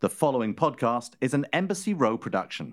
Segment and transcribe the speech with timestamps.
[0.00, 2.72] The following podcast is an Embassy Row production.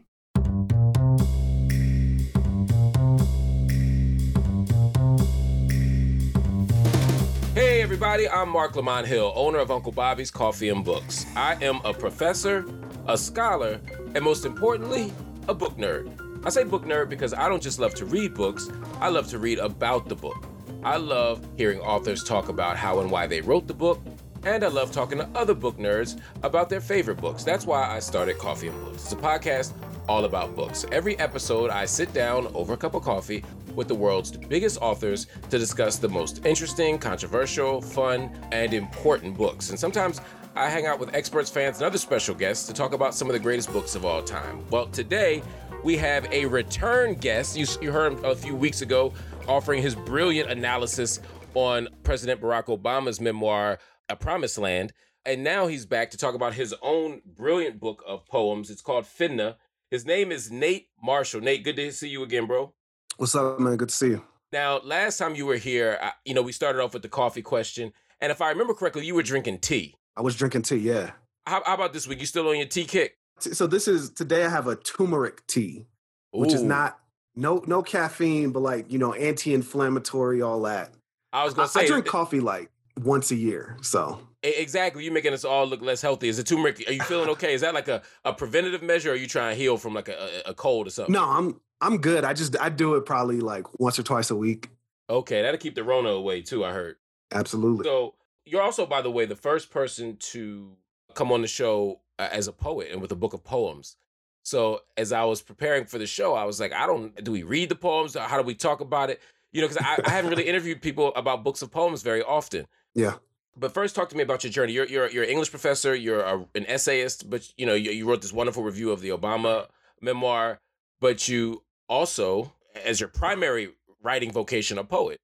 [7.53, 11.25] Hey everybody, I'm Marc Lamont Hill, owner of Uncle Bobby's Coffee and Books.
[11.36, 12.66] I am a professor,
[13.09, 13.82] a scholar,
[14.16, 15.12] and most importantly,
[15.50, 16.09] a book nerd.
[16.46, 18.70] I say book nerd because I don't just love to read books,
[19.02, 20.46] I love to read about the book.
[20.82, 24.00] I love hearing authors talk about how and why they wrote the book,
[24.48, 27.43] and I love talking to other book nerds about their favorite books.
[27.43, 29.04] That's why I started Coffee and Books.
[29.04, 29.73] It's a podcast
[30.08, 30.85] all about books.
[30.90, 33.44] Every episode, I sit down over a cup of coffee
[33.76, 39.70] with the world's biggest authors to discuss the most interesting, controversial, fun, and important books.
[39.70, 40.21] And sometimes
[40.55, 43.34] I hang out with experts, fans, and other special guests to talk about some of
[43.34, 44.63] the greatest books of all time.
[44.70, 45.43] Well, today
[45.84, 47.57] we have a return guest.
[47.57, 49.13] You, you heard him a few weeks ago
[49.45, 51.20] offering his brilliant analysis
[51.54, 53.79] on President Barack Obama's memoir,
[54.09, 54.93] A Promised Land.
[55.25, 58.70] And now he's back to talk about his own brilliant book of poems.
[58.70, 59.55] It's called Finna.
[59.91, 61.41] His name is Nate Marshall.
[61.41, 62.73] Nate, good to see you again, bro.
[63.17, 63.77] What's up, man?
[63.77, 64.23] Good to see you.
[64.54, 67.42] Now, last time you were here, I, you know, we started off with the coffee
[67.42, 67.92] question.
[68.22, 69.95] And if I remember correctly, you were drinking tea.
[70.16, 71.12] I was drinking tea, yeah.
[71.45, 72.20] How, how about this week?
[72.20, 73.17] You still on your tea kick?
[73.39, 75.86] So this is today I have a turmeric tea,
[76.32, 77.00] which is not
[77.36, 80.92] no no caffeine, but like, you know, anti-inflammatory, all that.
[81.32, 83.78] I was gonna say I drink coffee like once a year.
[83.81, 85.03] So Exactly.
[85.03, 86.30] You're making us all look less healthy.
[86.30, 86.84] Is it turmeric?
[86.88, 87.54] Are you feeling okay?
[87.54, 90.09] Is that like a, a preventative measure or are you trying to heal from like
[90.09, 91.14] a, a a cold or something?
[91.14, 92.23] no, I'm I'm good.
[92.23, 94.70] I just I do it probably like once or twice a week.
[95.09, 96.98] Okay, that'll keep the Rona away too, I heard.
[97.31, 97.84] Absolutely.
[97.84, 100.78] So you're also, by the way, the first person to
[101.14, 103.98] come on the show uh, as a poet and with a book of poems.
[104.44, 107.44] So as I was preparing for the show, I was like, I don't, do we
[107.44, 108.16] read the poems?
[108.16, 109.22] How do we talk about it?
[109.52, 112.66] You know, because I, I haven't really interviewed people about books of poems very often.
[112.98, 113.14] Yeah.
[113.56, 114.73] But first, talk to me about your journey.
[114.73, 115.95] You're you're you're an English professor.
[115.95, 119.09] You're a, an essayist, but you know you, you wrote this wonderful review of the
[119.09, 119.67] Obama
[120.02, 120.59] memoir.
[121.00, 123.70] But you also, as your primary
[124.02, 125.20] writing vocation, a poet.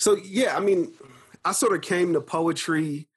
[0.00, 0.92] So yeah, I mean,
[1.44, 3.08] I sort of came to poetry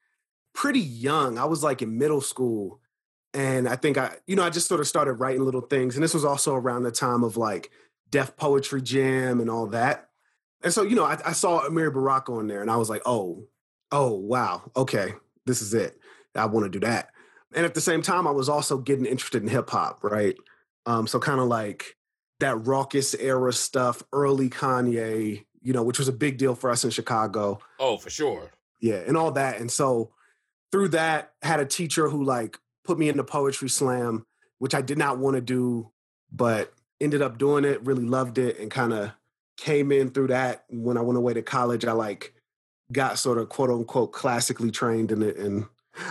[0.53, 1.38] pretty young.
[1.38, 2.80] I was like in middle school.
[3.34, 5.96] And I think I, you know, I just sort of started writing little things.
[5.96, 7.72] And this was also around the time of like
[8.09, 10.09] Def Poetry Jam and all that.
[10.63, 13.02] And so, you know, I, I saw Amiri Baraka on there and I was like,
[13.06, 13.47] oh,
[13.91, 15.13] oh, wow, okay,
[15.46, 16.00] this is it.
[16.35, 17.09] I want to do that.
[17.53, 20.35] And at the same time, I was also getting interested in hip hop, right?
[20.85, 21.97] Um, so kind of like
[22.40, 26.84] that raucous era stuff, early Kanye, you know, which was a big deal for us
[26.84, 27.59] in Chicago.
[27.80, 28.51] Oh, for sure.
[28.80, 29.59] Yeah, and all that.
[29.59, 30.12] And so
[30.72, 34.25] through that, had a teacher who like put me into poetry slam,
[34.59, 35.91] which I did not want to do,
[36.31, 39.12] but ended up doing it, really loved it, and kind of
[39.57, 40.63] came in through that.
[40.69, 42.34] When I went away to college, I like
[42.91, 45.38] got sort of quote unquote classically trained in it.
[45.38, 45.66] And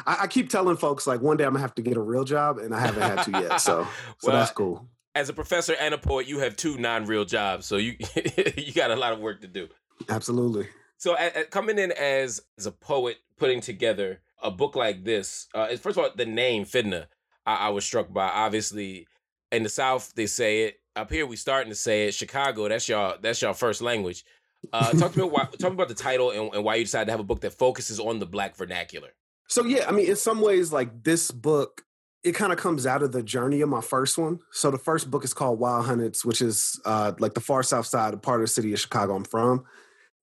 [0.07, 2.25] I, I keep telling folks like one day I'm gonna have to get a real
[2.25, 3.61] job, and I haven't had to yet.
[3.61, 3.87] So
[4.19, 4.87] so Well, that's cool.
[5.15, 7.97] As a professor and a poet, you have two non-real jobs, so you
[8.57, 9.69] you got a lot of work to do.
[10.09, 10.69] Absolutely.
[10.99, 11.17] So,
[11.51, 15.99] coming in as as a poet, putting together a book like this, uh, first of
[15.99, 17.07] all, the name Finna,
[17.47, 18.29] I, I was struck by.
[18.29, 19.07] Obviously,
[19.51, 20.81] in the South, they say it.
[20.97, 22.15] Up here, we starting to say it.
[22.15, 23.17] Chicago, that's y'all.
[23.21, 24.25] That's y'all first language.
[24.73, 25.25] Uh, talk to me.
[25.25, 27.55] Why, talk about the title and, and why you decided to have a book that
[27.55, 29.11] focuses on the Black vernacular.
[29.49, 31.83] So yeah, I mean, in some ways, like this book,
[32.23, 34.41] it kind of comes out of the journey of my first one.
[34.53, 37.87] So the first book is called Wild Hundreds, which is uh, like the far south
[37.87, 39.65] side, part of the city of Chicago I'm from.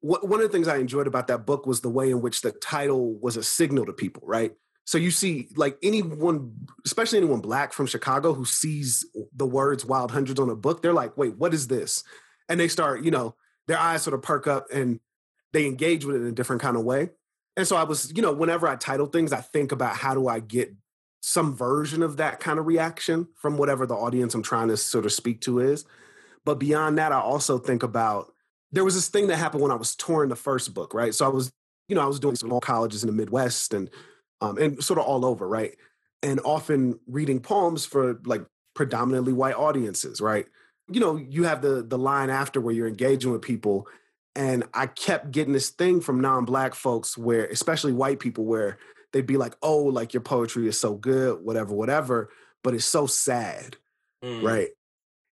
[0.02, 2.52] One of the things I enjoyed about that book was the way in which the
[2.52, 4.53] title was a signal to people, right?
[4.86, 6.53] So you see, like anyone,
[6.86, 9.06] especially anyone black from Chicago who sees
[9.36, 12.03] the words Wild Hundreds on a book, they're like, wait, what is this?
[12.47, 13.36] And they start, you know,
[13.67, 15.00] their eyes sort of perk up and
[15.53, 17.09] they engage with it in a different kind of way.
[17.55, 20.28] And so I was, you know, whenever I title things, I think about how do
[20.28, 20.73] I get
[21.22, 25.05] some version of that kind of reaction from whatever the audience I'm trying to sort
[25.05, 25.83] of speak to is.
[26.45, 28.31] But beyond that, I also think about
[28.72, 31.13] there was this thing that happened when I was touring the first book, right?
[31.13, 31.51] So I was,
[31.88, 33.89] you know, I was doing small colleges in the Midwest and
[34.39, 35.75] um, and sort of all over, right?
[36.22, 40.46] And often reading poems for like predominantly white audiences, right?
[40.89, 43.87] You know, you have the the line after where you're engaging with people
[44.35, 48.78] and I kept getting this thing from non-black folks where, especially white people, where
[49.11, 52.29] they'd be like, "Oh, like your poetry is so good, whatever, whatever,"
[52.63, 53.78] but it's so sad,
[54.23, 54.43] Mm.
[54.43, 54.69] right?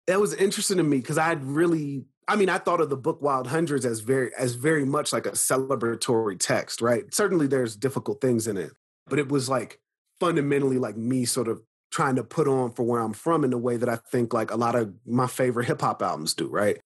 [0.07, 3.21] That was interesting to me because I'd really, I mean, I thought of the book
[3.21, 7.13] Wild Hundreds as very, as very much like a celebratory text, right?
[7.13, 8.71] Certainly, there's difficult things in it,
[9.07, 9.81] but it was like
[10.19, 11.61] fundamentally like me sort of
[11.93, 14.49] trying to put on for where I'm from in the way that I think like
[14.49, 16.79] a lot of my favorite hip hop albums do, right?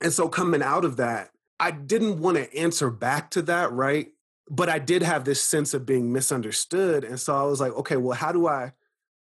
[0.00, 1.30] And so coming out of that,
[1.60, 4.08] I didn't want to answer back to that, right?
[4.50, 7.04] But I did have this sense of being misunderstood.
[7.04, 8.72] And so I was like, okay, well, how do I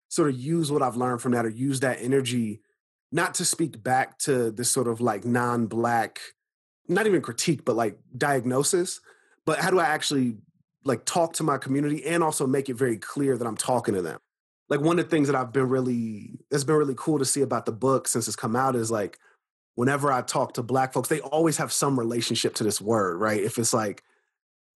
[0.08, 2.61] sort of use what I've learned from that or use that energy
[3.11, 6.20] not to speak back to this sort of like non-black
[6.88, 9.00] not even critique but like diagnosis
[9.44, 10.37] but how do i actually
[10.84, 14.02] like talk to my community and also make it very clear that i'm talking to
[14.02, 14.19] them
[14.68, 17.42] like one of the things that i've been really that's been really cool to see
[17.42, 19.18] about the book since it's come out is like
[19.74, 23.42] whenever i talk to black folks they always have some relationship to this word right
[23.42, 24.02] if it's like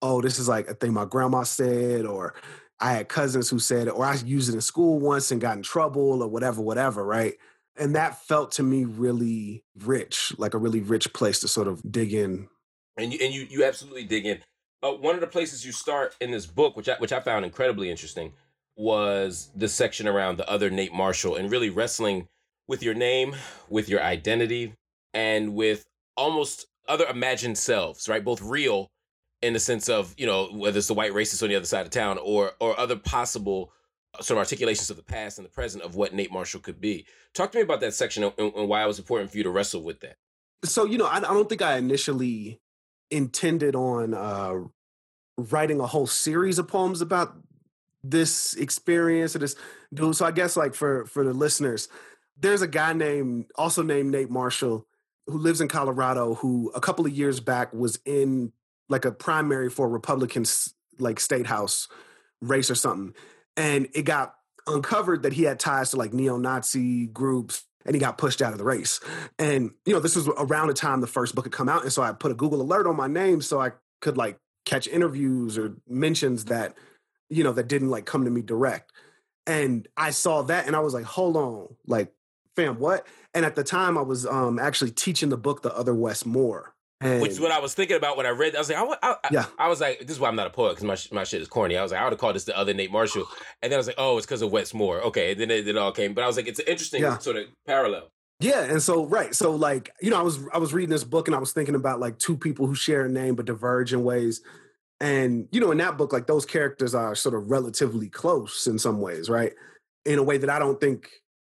[0.02, 2.34] oh this is like a thing my grandma said or
[2.81, 5.56] i had cousins who said it or i used it in school once and got
[5.56, 7.34] in trouble or whatever whatever right
[7.81, 11.81] and that felt to me really rich, like a really rich place to sort of
[11.90, 12.48] dig in.
[12.96, 14.40] And you and you you absolutely dig in.
[14.82, 17.44] Uh, one of the places you start in this book, which I, which I found
[17.44, 18.32] incredibly interesting,
[18.81, 22.29] was the section around the other Nate Marshall and really wrestling
[22.67, 23.37] with your name,
[23.69, 24.75] with your identity,
[25.12, 25.87] and with
[26.17, 28.25] almost other imagined selves, right?
[28.25, 28.88] Both real
[29.43, 31.85] in the sense of you know whether it's the white racist on the other side
[31.87, 33.73] of town or or other possible
[34.21, 37.06] sort of articulations of the past and the present of what Nate Marshall could be.
[37.35, 39.50] Talk to me about that section and, and why it was important for you to
[39.50, 40.17] wrestle with that.
[40.65, 42.61] So, you know, I, I don't think I initially
[43.11, 44.55] intended on uh,
[45.38, 47.37] writing a whole series of poems about
[48.02, 49.56] this experience or this
[49.93, 50.17] dude.
[50.17, 51.88] So I guess like for for the listeners,
[52.38, 54.87] there's a guy named also named Nate Marshall
[55.26, 58.52] who lives in Colorado who a couple of years back was in
[58.88, 60.44] like a primary for a Republican
[60.99, 61.88] like state house
[62.41, 63.14] race or something
[63.56, 64.35] and it got
[64.67, 68.58] uncovered that he had ties to like neo-Nazi groups and he got pushed out of
[68.58, 69.00] the race.
[69.38, 71.93] And you know, this was around the time the first book had come out, and
[71.93, 75.56] so I put a Google alert on my name so I could like catch interviews
[75.56, 76.75] or mentions that
[77.31, 78.93] you know that didn't like come to me direct.
[79.47, 82.12] And I saw that, and I was like, hold on, like,
[82.55, 83.06] fam, what?
[83.35, 86.75] And at the time, I was um actually teaching the book The Other Wes Moore,
[87.03, 88.55] and Which is what I was thinking about when I read.
[88.55, 89.47] I was like, I, I, yeah.
[89.59, 91.49] I, was like, this is why I'm not a poet because my my shit is
[91.49, 91.79] corny.
[91.79, 93.25] I was like, I would have called this the other Nate Marshall,
[93.62, 95.00] and then I was like, oh, it's because of Wes Moore.
[95.05, 96.12] Okay, and then it, it, all came.
[96.12, 97.17] But I was like, it's an interesting yeah.
[97.17, 98.09] sort of parallel.
[98.41, 101.27] Yeah, and so right, so like you know, I was I was reading this book
[101.27, 104.05] and I was thinking about like two people who share a name but diverge in
[104.05, 104.43] ways,
[105.00, 108.79] and you know, in that book, like those characters are sort of relatively close in
[108.79, 109.52] some ways, right?
[110.05, 111.08] In a way that I don't think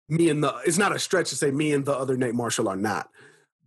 [0.08, 2.68] me and the it's not a stretch to say me and the other Nate Marshall
[2.68, 3.08] are not,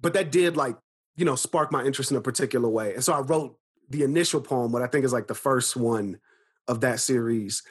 [0.02, 0.78] but that did like
[1.16, 2.94] you know, spark my interest in a particular way.
[2.94, 3.58] And so I wrote
[3.90, 6.20] the initial poem, what I think is like the first one
[6.68, 7.62] of that series.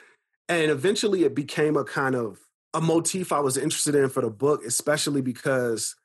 [0.49, 2.39] And eventually it became a kind of
[2.75, 5.97] a motif I was interested in for the book, especially because,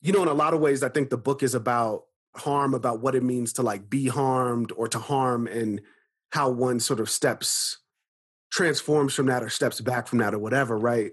[0.00, 2.04] you know, in a lot of ways, I think the book is about
[2.38, 5.80] harm, about what it means to like be harmed or to harm and
[6.30, 7.78] how one sort of steps,
[8.50, 11.12] transforms from that or steps back from that or whatever, right?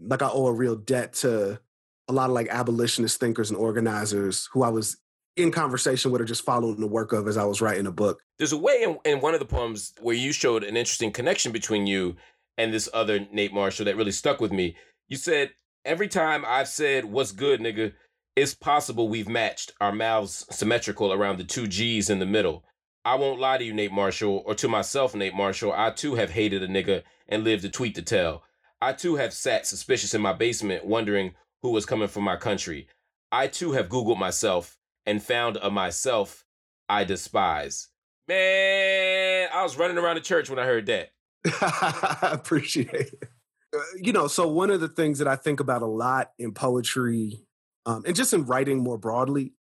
[0.00, 1.60] Like I owe a real debt to
[2.08, 4.98] a lot of like abolitionist thinkers and organizers who I was
[5.36, 8.20] in conversation with or just following the work of as I was writing a book.
[8.38, 11.50] There's a way in, in one of the poems where you showed an interesting connection
[11.50, 12.16] between you
[12.56, 14.76] and this other Nate Marshall that really stuck with me.
[15.08, 15.50] You said,
[15.84, 17.92] Every time I've said, What's good, nigga?
[18.36, 22.64] It's possible we've matched our mouths symmetrical around the two G's in the middle.
[23.04, 25.72] I won't lie to you, Nate Marshall, or to myself, Nate Marshall.
[25.72, 28.42] I too have hated a nigga and lived a tweet to tell.
[28.82, 32.88] I too have sat suspicious in my basement, wondering who was coming from my country.
[33.30, 36.44] I too have Googled myself and found a myself
[36.88, 37.88] I despise.
[38.26, 41.10] Man, I was running around the church when I heard that.
[41.46, 43.28] I appreciate it.
[43.72, 46.52] Uh, you know, so one of the things that I think about a lot in
[46.52, 47.43] poetry
[47.86, 49.52] um, and just in writing more broadly,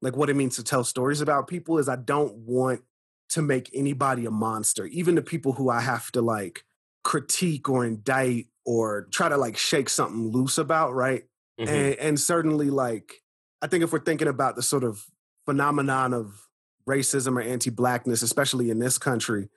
[0.00, 2.82] like what it means to tell stories about people, is I don't want
[3.30, 6.64] to make anybody a monster, even the people who I have to like
[7.02, 11.24] critique or indict or try to like shake something loose about, right?
[11.58, 11.72] Mm-hmm.
[11.72, 13.22] And, and certainly like
[13.60, 15.04] I think if we're thinking about the sort of
[15.46, 16.48] phenomenon of
[16.88, 19.48] racism or anti-blackness, especially in this country,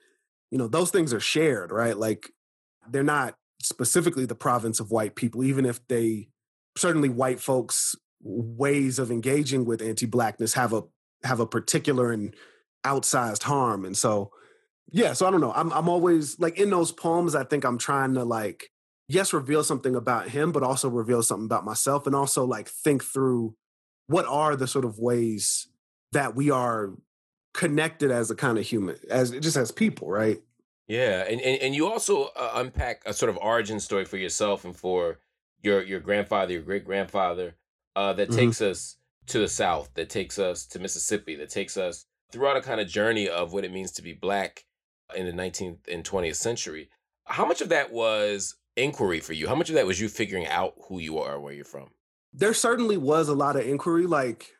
[0.50, 1.96] you know, those things are shared, right?
[1.96, 2.30] Like
[2.88, 6.28] they're not specifically the province of white people, even if they
[6.76, 10.82] certainly white folks' ways of engaging with anti-blackness have a
[11.22, 12.34] have a particular and
[12.84, 13.84] outsized harm.
[13.84, 14.30] And so,
[14.90, 15.52] yeah, so I don't know.
[15.52, 18.70] I'm I'm always like in those poems, I think I'm trying to like,
[19.08, 23.02] yes, reveal something about him, but also reveal something about myself and also like think
[23.02, 23.54] through
[24.08, 25.68] what are the sort of ways
[26.12, 26.92] that we are
[27.54, 30.40] connected as a kind of human, as just as people, right?
[30.88, 34.64] Yeah, and and, and you also uh, unpack a sort of origin story for yourself
[34.64, 35.18] and for
[35.62, 37.56] your your grandfather, your great grandfather,
[37.96, 38.38] uh, that mm-hmm.
[38.38, 42.60] takes us to the South, that takes us to Mississippi, that takes us throughout a
[42.60, 44.64] kind of journey of what it means to be black
[45.16, 46.88] in the 19th and 20th century.
[47.24, 49.48] How much of that was inquiry for you?
[49.48, 51.88] How much of that was you figuring out who you are, where you're from?
[52.36, 54.06] there certainly was a lot of inquiry.
[54.06, 54.54] Like,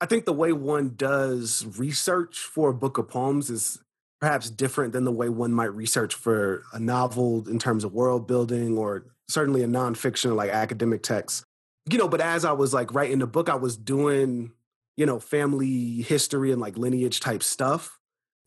[0.00, 3.82] I think the way one does research for a book of poems is
[4.20, 8.26] perhaps different than the way one might research for a novel in terms of world
[8.26, 11.44] building or certainly a nonfiction, like academic text.
[11.90, 14.52] You know, but as I was like writing the book, I was doing,
[14.96, 17.98] you know, family history and like lineage type stuff.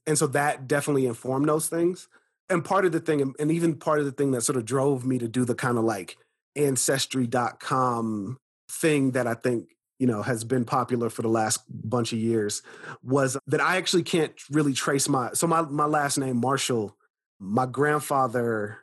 [0.06, 2.08] And so that definitely informed those things.
[2.50, 5.06] And part of the thing, and even part of the thing that sort of drove
[5.06, 6.18] me to do the kind of like
[6.56, 8.38] ancestry.com
[8.70, 9.70] thing that I think
[10.00, 12.62] you know has been popular for the last bunch of years
[13.04, 16.96] was that I actually can't really trace my so my my last name Marshall
[17.40, 18.80] my grandfather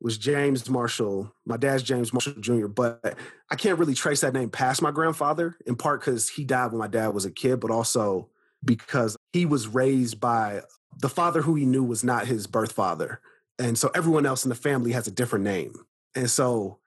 [0.00, 3.16] was James Marshall my dad's James Marshall Jr but
[3.50, 6.78] I can't really trace that name past my grandfather in part cuz he died when
[6.78, 8.28] my dad was a kid but also
[8.64, 10.62] because he was raised by
[11.00, 13.20] the father who he knew was not his birth father
[13.58, 15.74] and so everyone else in the family has a different name
[16.14, 16.78] and so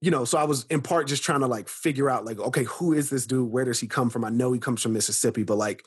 [0.00, 2.64] you know, so I was in part just trying to like figure out like, okay,
[2.64, 3.50] who is this dude?
[3.50, 4.24] Where does he come from?
[4.24, 5.84] I know he comes from Mississippi, but like,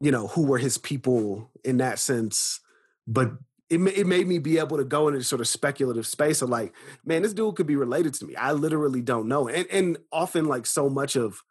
[0.00, 2.60] you know, who were his people in that sense?
[3.06, 3.32] But
[3.70, 6.74] it, it made me be able to go into sort of speculative space of like,
[7.04, 8.34] man, this dude could be related to me.
[8.34, 9.48] I literally don't know.
[9.48, 11.42] And and often like so much of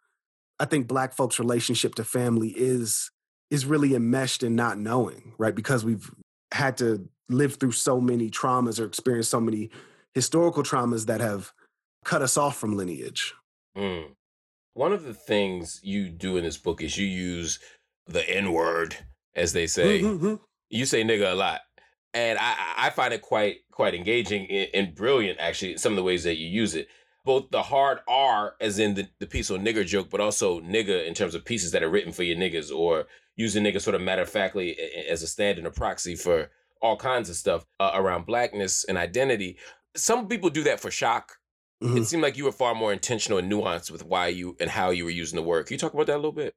[0.58, 3.10] I think black folks' relationship to family is
[3.50, 5.54] is really enmeshed in not knowing, right?
[5.54, 6.10] Because we've
[6.52, 9.70] had to live through so many traumas or experience so many
[10.14, 11.52] historical traumas that have
[12.04, 13.34] cut us off from lineage.
[13.76, 14.10] Mm.
[14.74, 17.58] One of the things you do in this book is you use
[18.06, 18.96] the N word,
[19.34, 20.02] as they say.
[20.02, 20.34] Mm-hmm.
[20.68, 21.60] You say nigga a lot.
[22.12, 26.24] And I, I find it quite quite engaging and, brilliant, actually, some of the ways
[26.24, 26.88] that you use it.
[27.24, 31.06] Both the hard R, as in the, the piece on nigger joke, but also nigger
[31.06, 34.02] in terms of pieces that are written for your niggas, or using nigger sort of
[34.02, 34.76] matter of factly
[35.08, 36.50] as a stand and a proxy for
[36.82, 39.58] all kinds of stuff uh, around blackness and identity.
[39.94, 41.40] Some people do that for shock
[41.82, 41.96] Mm-hmm.
[41.96, 44.90] It seemed like you were far more intentional and nuanced with why you and how
[44.90, 45.66] you were using the word.
[45.66, 46.54] Can you talk about that a little bit?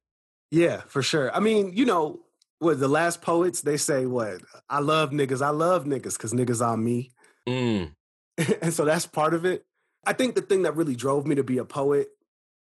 [0.51, 1.33] Yeah, for sure.
[1.33, 2.19] I mean, you know,
[2.63, 6.65] what the last poets they say what I love niggas, I love niggas because niggas
[6.65, 7.11] are me,
[7.47, 7.91] mm.
[8.61, 9.65] and so that's part of it.
[10.05, 12.09] I think the thing that really drove me to be a poet,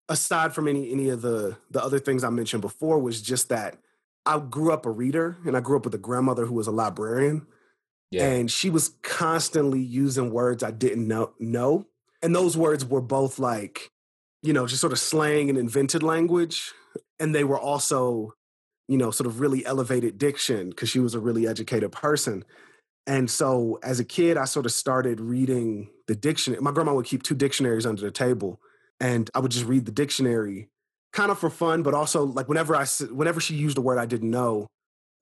[0.08, 3.78] aside from any any of the the other things I mentioned before, was just that
[4.26, 6.72] I grew up a reader and I grew up with a grandmother who was a
[6.72, 7.46] librarian.
[8.10, 8.28] Yeah.
[8.28, 11.86] And she was constantly using words I didn't know, know
[12.22, 13.90] and those words were both like,
[14.42, 16.72] you know, just sort of slang and invented language.
[17.18, 18.34] And they were also,
[18.90, 22.44] you know, sort of really elevated diction because she was a really educated person.
[23.06, 26.60] And so as a kid, I sort of started reading the dictionary.
[26.60, 28.60] My grandma would keep two dictionaries under the table,
[28.98, 30.70] and I would just read the dictionary
[31.12, 34.06] kind of for fun, but also like whenever I whenever she used a word I
[34.06, 34.66] didn't know,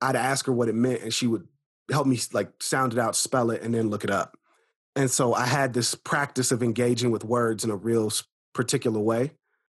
[0.01, 1.47] I'd ask her what it meant, and she would
[1.91, 4.39] help me like sound it out, spell it, and then look it up.
[4.97, 8.11] And so I had this practice of engaging with words in a real
[8.55, 9.33] particular way.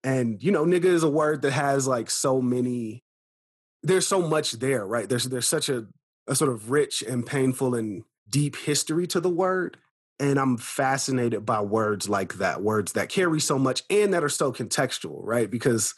[0.05, 3.03] And you know, nigga is a word that has like so many
[3.83, 5.09] there's so much there, right?
[5.09, 5.87] There's there's such a,
[6.27, 9.77] a sort of rich and painful and deep history to the word.
[10.19, 14.29] And I'm fascinated by words like that, words that carry so much and that are
[14.29, 15.51] so contextual, right?
[15.51, 15.95] Because,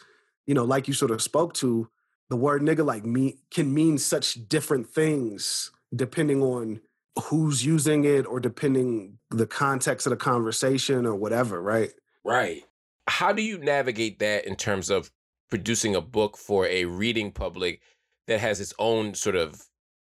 [0.46, 1.88] you know, like you sort of spoke to,
[2.30, 6.80] the word nigga like me can mean such different things depending on
[7.24, 11.90] who's using it or depending the context of the conversation or whatever, right?
[12.24, 12.62] Right.
[13.08, 15.10] How do you navigate that in terms of
[15.52, 17.82] producing a book for a reading public
[18.26, 19.60] that has its own sort of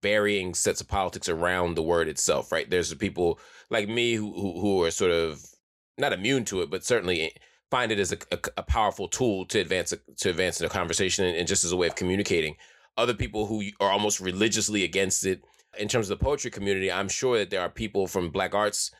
[0.03, 2.69] varying sets of politics around the word itself, right?
[2.69, 3.39] There's people
[3.71, 5.43] like me who who, who are sort of
[5.97, 7.33] not immune to it, but certainly
[7.71, 11.25] find it as a, a, a powerful tool to advance a, to advance the conversation
[11.25, 12.55] and, and just as a way of communicating.
[12.95, 15.41] Other people who are almost religiously against it
[15.79, 18.91] in terms of the poetry community, I'm sure that there are people from Black arts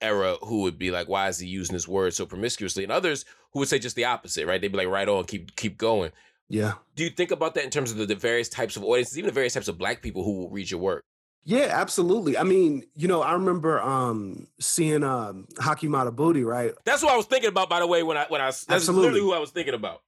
[0.00, 3.24] era who would be like, "Why is he using this word so promiscuously?" And others
[3.52, 4.60] who would say just the opposite, right?
[4.60, 6.12] They'd be like, "Right on, keep keep going."
[6.48, 6.74] Yeah.
[6.94, 9.28] Do you think about that in terms of the, the various types of audiences, even
[9.28, 11.02] the various types of Black people who will read your work?
[11.44, 12.38] Yeah, absolutely.
[12.38, 16.72] I mean, you know, I remember um seeing um Haki Madhubuti, right?
[16.84, 19.02] That's what I was thinking about, by the way, when I when I that's absolutely.
[19.02, 20.02] literally who I was thinking about.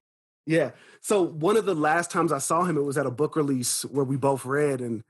[0.47, 0.71] Yeah.
[1.01, 3.85] So one of the last times I saw him, it was at a book release
[3.85, 5.03] where we both read, and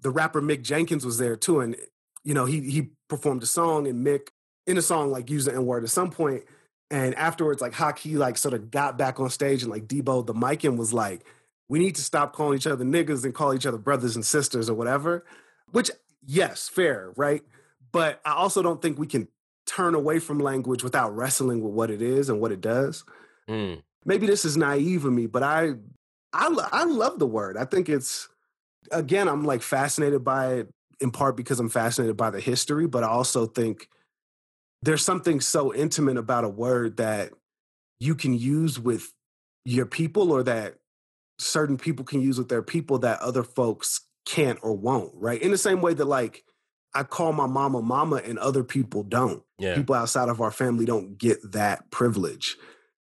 [0.00, 1.76] the rapper Mick Jenkins was there too, and
[2.24, 4.28] you know he he performed a song, and Mick
[4.66, 6.44] in the song like used the N word at some point,
[6.90, 10.26] and afterwards like Hawk he like sort of got back on stage and like Debo
[10.26, 11.24] the mic and was like,
[11.68, 14.68] we need to stop calling each other niggas and call each other brothers and sisters
[14.68, 15.24] or whatever,
[15.70, 15.90] which
[16.26, 17.42] yes, fair, right?
[17.92, 19.28] But I also don't think we can
[19.66, 23.04] turn away from language without wrestling with what it is and what it does.
[23.48, 23.82] Mm.
[24.04, 25.74] Maybe this is naive of me, but I
[26.32, 27.56] I I love the word.
[27.56, 28.28] I think it's
[28.90, 30.68] again, I'm like fascinated by it
[31.00, 33.88] in part because I'm fascinated by the history, but I also think
[34.82, 37.32] there's something so intimate about a word that
[37.98, 39.12] you can use with
[39.64, 40.76] your people or that
[41.38, 45.40] certain people can use with their people that other folks can't or won't, right?
[45.40, 46.44] In the same way that like
[46.94, 49.42] I call my mama mama and other people don't.
[49.58, 49.74] Yeah.
[49.74, 52.56] People outside of our family don't get that privilege.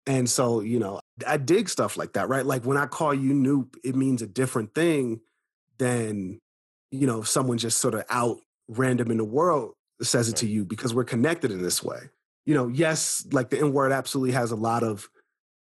[0.07, 2.45] And so, you know, I dig stuff like that, right?
[2.45, 5.21] Like when I call you Noop, it means a different thing
[5.77, 6.39] than,
[6.91, 8.37] you know, someone just sort of out
[8.67, 11.99] random in the world says it to you because we're connected in this way.
[12.45, 15.09] You know, yes, like the N word absolutely has a lot of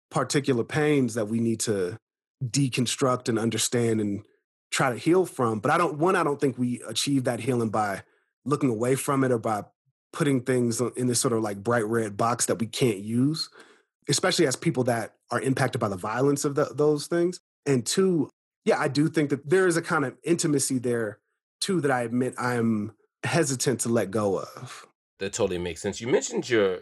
[0.10, 1.98] particular pains that we need to
[2.44, 4.24] deconstruct and understand and
[4.72, 5.60] try to heal from.
[5.60, 8.04] But I don't, one, I don't think we achieve that healing by
[8.46, 9.64] looking away from it or by
[10.14, 13.50] putting things in this sort of like bright red box that we can't use,
[14.10, 17.40] especially as people that are impacted by the violence of the, those things.
[17.66, 18.30] And two,
[18.66, 21.20] yeah, I do think that there is a kind of intimacy there
[21.60, 24.88] too that I admit I'm hesitant to let go of.
[25.20, 26.02] That totally makes sense.
[26.02, 26.80] You mentioned your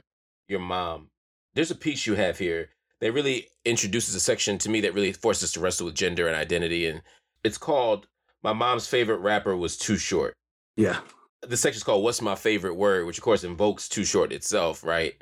[0.48, 1.10] your mom.
[1.54, 2.70] There's a piece you have here
[3.02, 6.28] that really introduces a section to me that really forces us to wrestle with gender
[6.28, 7.02] and identity, and
[7.44, 8.08] it's called
[8.44, 10.34] "My Mom's Favorite Rapper Was Too Short."
[10.76, 11.00] Yeah.
[11.42, 15.14] The section's called "What's My Favorite Word," which of course invokes "Too Short" itself, right?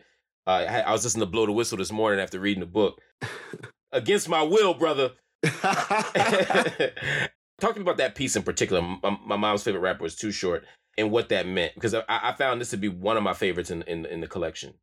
[0.45, 3.01] Uh, I, I was listening to "Blow the Whistle" this morning after reading the book.
[3.91, 5.11] Against my will, brother.
[7.59, 10.63] Talking about that piece in particular, my, my mom's favorite rapper was Too Short,
[10.97, 13.71] and what that meant because I, I found this to be one of my favorites
[13.71, 14.75] in in, in the collection.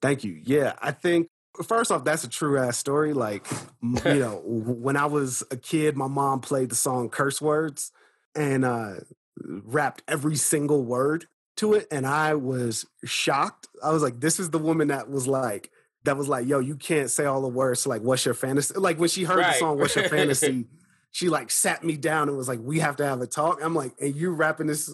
[0.00, 0.40] Thank you.
[0.42, 1.28] Yeah, I think
[1.62, 3.12] first off, that's a true ass story.
[3.12, 3.46] Like,
[3.82, 7.92] you know, when I was a kid, my mom played the song "Curse Words"
[8.34, 8.94] and uh,
[9.38, 11.26] rapped every single word
[11.56, 13.68] to it, and I was shocked.
[13.82, 15.70] I was like, "This is the woman that was like."
[16.04, 17.86] That was like, yo, you can't say all the words.
[17.86, 18.74] Like, what's your fantasy?
[18.74, 20.66] Like when she heard the song, "What's Your Fantasy,"
[21.12, 23.74] she like sat me down and was like, "We have to have a talk." I'm
[23.74, 24.92] like, "And you rapping this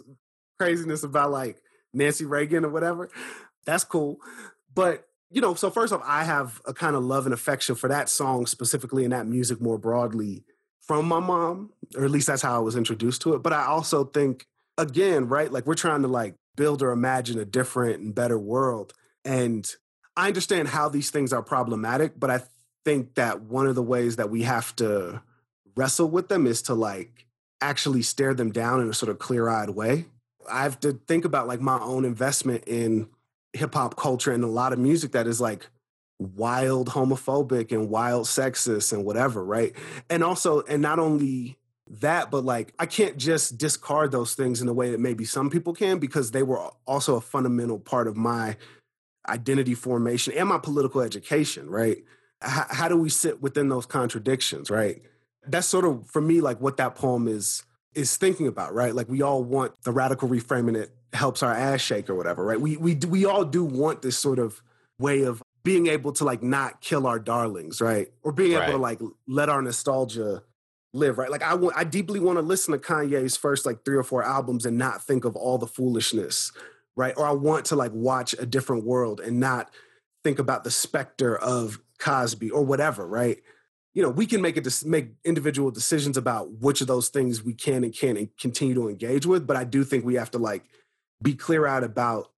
[0.59, 1.63] craziness about like
[1.95, 3.09] Nancy Reagan or whatever?"
[3.65, 4.19] That's cool,
[4.75, 7.89] but you know, so first off, I have a kind of love and affection for
[7.89, 10.45] that song specifically and that music more broadly
[10.81, 13.43] from my mom, or at least that's how I was introduced to it.
[13.43, 14.47] But I also think,
[14.79, 18.95] again, right, like we're trying to like build or imagine a different and better world.
[19.25, 19.71] And
[20.19, 22.43] I understand how these things are problematic, but I
[22.85, 25.23] think that one of the ways that we have to
[25.77, 27.27] wrestle with them is to like
[27.61, 30.07] actually stare them down in a sort of clear eyed way.
[30.51, 33.09] I have to think about like my own investment in
[33.53, 35.69] hip hop culture and a lot of music that is like
[36.19, 39.73] wild homophobic and wild sexist and whatever, right?
[40.11, 41.59] And also, and not only
[42.01, 45.49] that, but like I can't just discard those things in the way that maybe some
[45.49, 48.57] people can because they were also a fundamental part of my
[49.29, 51.99] identity formation and my political education, right?
[52.41, 55.03] How, how do we sit within those contradictions, right?
[55.47, 57.65] That's sort of for me like what that poem is
[57.95, 58.95] is thinking about, right?
[58.95, 62.61] Like we all want the radical reframing it helps our ass shake or whatever, right?
[62.61, 64.63] We we we all do want this sort of
[64.99, 68.09] way of being able to like not kill our darlings, right?
[68.23, 70.43] Or being able to like let our nostalgia
[70.93, 71.31] live, right?
[71.31, 74.23] Like I want I deeply want to listen to Kanye's first like three or four
[74.23, 76.53] albums and not think of all the foolishness,
[76.99, 77.15] right?
[77.17, 79.71] Or I want to like watch a different world and not
[80.25, 83.39] think about the specter of Cosby or whatever, right?
[83.95, 87.55] You know, we can make it make individual decisions about which of those things we
[87.55, 90.39] can and can't and continue to engage with, but I do think we have to
[90.39, 90.65] like
[91.23, 92.33] be clear out about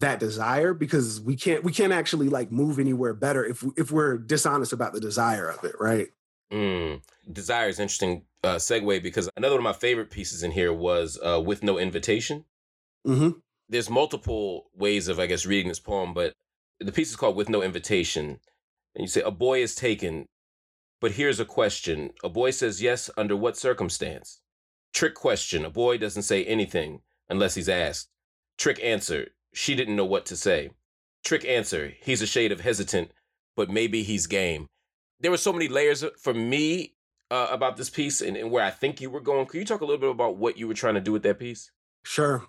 [0.00, 4.18] that desire because we can't we can't actually like move anywhere better if if we're
[4.18, 6.08] dishonest about the desire of it, right?
[6.52, 7.00] Mm.
[7.32, 11.18] Desire is interesting uh, segue because another one of my favorite pieces in here was
[11.24, 12.44] uh, with no invitation.
[13.06, 13.38] Mm-hmm.
[13.68, 16.34] There's multiple ways of, I guess, reading this poem, but
[16.80, 18.40] the piece is called "With No Invitation,"
[18.94, 20.26] and you say, "A boy is taken,
[21.00, 24.40] but here's a question: A boy says yes under what circumstance?
[24.92, 28.08] Trick question: A boy doesn't say anything unless he's asked.
[28.58, 30.70] Trick answer: She didn't know what to say.
[31.24, 33.12] Trick answer: He's a shade of hesitant,
[33.56, 34.66] but maybe he's game."
[35.20, 36.94] There were so many layers for me
[37.30, 39.46] uh, about this piece and, and where I think you were going.
[39.46, 41.38] Could you talk a little bit about what you were trying to do with that
[41.38, 41.70] piece?
[42.04, 42.44] Sure.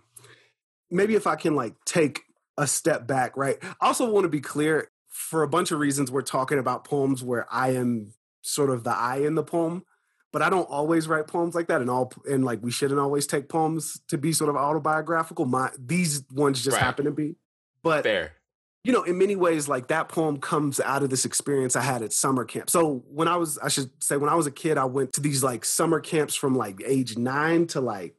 [0.94, 2.22] Maybe if I can like take
[2.58, 3.58] a step back, right?
[3.82, 7.24] I also want to be clear for a bunch of reasons we're talking about poems
[7.24, 9.84] where I am sort of the I in the poem,
[10.32, 13.26] but I don't always write poems like that and all and like we shouldn't always
[13.28, 15.46] take poems to be sort of autobiographical.
[15.46, 16.84] My these ones just Right.
[16.84, 17.36] happen to be.
[17.84, 18.34] But Fair.
[18.84, 22.02] you know, in many ways, like that poem comes out of this experience I had
[22.02, 22.70] at summer camp.
[22.70, 25.22] So when I was, I should say, when I was a kid, I went to
[25.22, 28.16] these like summer camps from like age nine to like,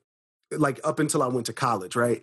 [0.51, 2.23] like up until I went to college, right?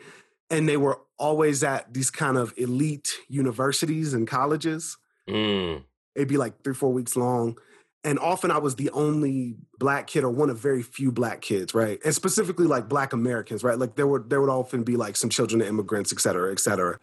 [0.51, 4.97] And they were always at these kind of elite universities and colleges.
[5.27, 5.83] Mm.
[6.15, 7.57] It'd be like three, four weeks long.
[8.03, 11.73] And often I was the only black kid or one of very few black kids,
[11.73, 11.99] right?
[12.03, 13.77] And specifically like black Americans, right?
[13.77, 16.59] Like there would there would often be like some children of immigrants, et cetera, et
[16.59, 16.99] cetera.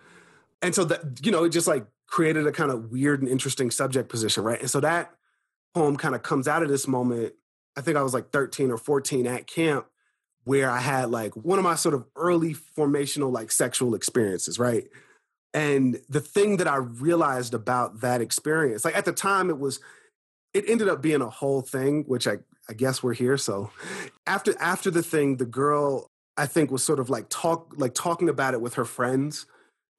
[0.60, 3.70] And so that, you know, it just like created a kind of weird and interesting
[3.70, 4.60] subject position, right?
[4.60, 5.12] And so that
[5.72, 7.34] poem kind of comes out of this moment.
[7.76, 9.86] I think I was like 13 or 14 at camp
[10.48, 14.84] where I had like one of my sort of early formational like sexual experiences, right?
[15.52, 19.78] And the thing that I realized about that experience, like at the time it was
[20.54, 23.36] it ended up being a whole thing, which I I guess we're here.
[23.36, 23.70] So
[24.26, 28.30] after after the thing, the girl I think was sort of like talk like talking
[28.30, 29.44] about it with her friends.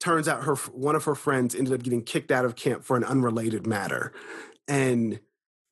[0.00, 2.96] Turns out her one of her friends ended up getting kicked out of camp for
[2.96, 4.12] an unrelated matter.
[4.66, 5.20] And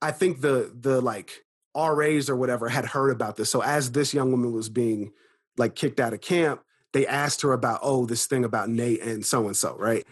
[0.01, 1.45] I think the the like
[1.77, 3.51] RAs or whatever had heard about this.
[3.51, 5.13] So as this young woman was being
[5.57, 9.25] like kicked out of camp, they asked her about, oh, this thing about Nate and
[9.25, 10.07] so and so, right?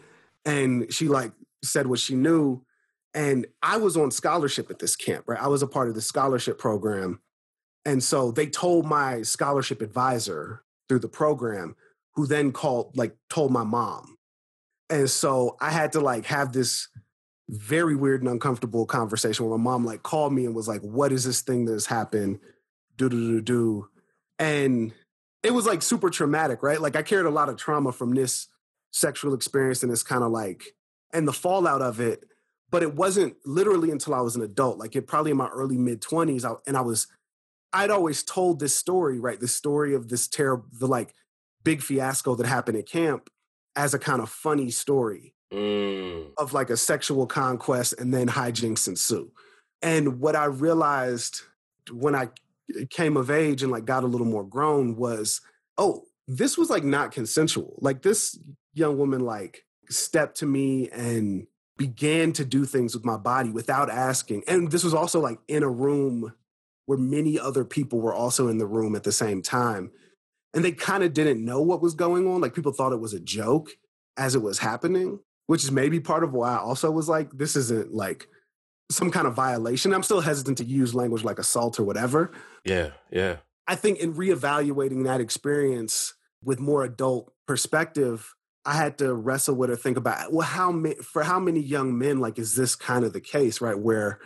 [0.45, 1.33] And she like
[1.65, 2.63] said what she knew.
[3.15, 5.43] And I was on scholarship at this camp, right?
[5.43, 7.21] I was a part of the scholarship program.
[7.85, 11.77] And so they told my scholarship advisor through the program,
[12.15, 14.17] who then called, like, told my mom.
[14.91, 16.89] And so I had to like have this
[17.49, 21.13] very weird and uncomfortable conversation where my mom like called me and was like, What
[21.13, 22.41] is this thing that has happened?
[22.97, 23.89] Do do do do.
[24.39, 24.93] And
[25.43, 26.81] it was like super traumatic, right?
[26.81, 28.49] Like I carried a lot of trauma from this
[28.91, 30.75] sexual experience and this kind of like
[31.13, 32.25] and the fallout of it.
[32.69, 35.79] But it wasn't literally until I was an adult, like it probably in my early
[35.79, 36.45] mid 20s.
[36.67, 37.07] and I was,
[37.73, 39.39] I'd always told this story, right?
[39.39, 41.15] The story of this terrible, the like
[41.63, 43.31] big fiasco that happened at camp
[43.77, 46.31] as a kind of funny story mm.
[46.39, 49.31] of like a sexual conquest and then hijinks ensue.
[49.83, 51.43] And what I realized
[51.93, 52.31] when I
[52.91, 55.41] came of age and like got a little more grown was,
[55.79, 57.79] oh, this was like not consensual.
[57.81, 58.39] Like this
[58.75, 63.91] young woman like stepped to me and began to do things with my body without
[63.91, 64.43] asking.
[64.49, 66.33] And this was also like in a room
[66.87, 69.91] where many other people were also in the room at the same time.
[70.55, 72.41] And they kind of didn't know what was going on.
[72.41, 73.71] Like people thought it was a joke
[74.17, 77.57] as it was happening which is maybe part of why I also was like, this
[77.57, 78.29] isn't like
[78.91, 79.93] some kind of violation.
[79.93, 82.33] I'm still hesitant to use language like assault or whatever.
[82.65, 83.37] Yeah, yeah.
[83.67, 89.71] I think in reevaluating that experience with more adult perspective, I had to wrestle with
[89.71, 93.05] or think about well, how many for how many young men like is this kind
[93.05, 93.79] of the case, right?
[93.79, 94.19] Where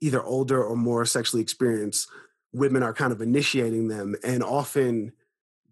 [0.00, 2.08] either older or more sexually experienced
[2.52, 5.12] women are kind of initiating them, and often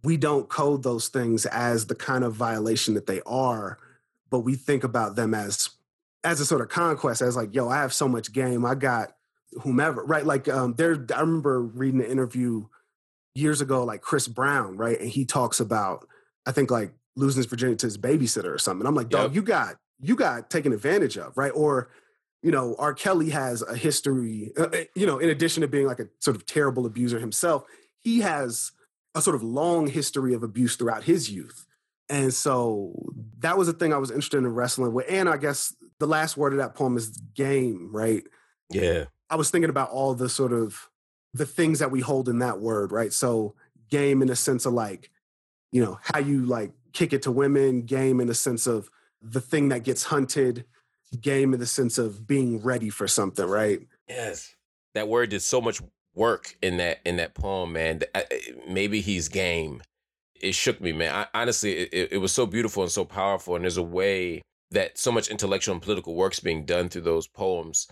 [0.04, 3.78] we don't code those things as the kind of violation that they are
[4.30, 5.70] but we think about them as
[6.24, 9.12] as a sort of conquest, as like, yo, I have so much game, I got
[9.62, 10.26] whomever, right?
[10.26, 12.66] Like, um, there, I remember reading an interview
[13.34, 16.06] years ago, like Chris Brown, right, and he talks about,
[16.44, 18.86] I think like losing his virginity to his babysitter or something.
[18.86, 19.34] I'm like, dog, yep.
[19.34, 21.52] you got you got taken advantage of, right?
[21.54, 21.90] Or
[22.42, 22.94] you know, R.
[22.94, 26.36] Kelly has a history, uh, uh, you know, in addition to being like a sort
[26.36, 27.64] of terrible abuser himself,
[27.98, 28.70] he has
[29.14, 31.66] a sort of long history of abuse throughout his youth.
[32.08, 32.92] And so
[33.40, 35.06] that was the thing I was interested in wrestling with.
[35.08, 38.24] And I guess the last word of that poem is game, right?
[38.70, 39.04] Yeah.
[39.30, 40.88] I was thinking about all the sort of
[41.34, 43.12] the things that we hold in that word, right?
[43.12, 43.54] So
[43.90, 45.10] game in the sense of like,
[45.70, 48.90] you know, how you like kick it to women, game in the sense of
[49.20, 50.64] the thing that gets hunted,
[51.20, 53.80] game in the sense of being ready for something, right?
[54.08, 54.54] Yes.
[54.94, 55.82] That word did so much
[56.14, 58.00] work in that in that poem, man.
[58.14, 58.22] Uh,
[58.66, 59.82] maybe he's game
[60.40, 61.14] it shook me, man.
[61.14, 63.54] I, honestly, it, it was so beautiful and so powerful.
[63.54, 67.26] And there's a way that so much intellectual and political work's being done through those
[67.26, 67.88] poems.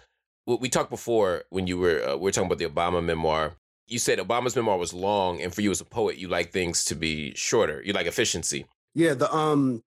[0.47, 3.57] We talked before when you were uh, we were talking about the Obama memoir.
[3.89, 6.85] You said Obama's memoir was long, and for you as a poet, you like things
[6.85, 7.83] to be shorter.
[7.85, 8.67] You like efficiency.
[8.95, 9.83] Yeah, the um,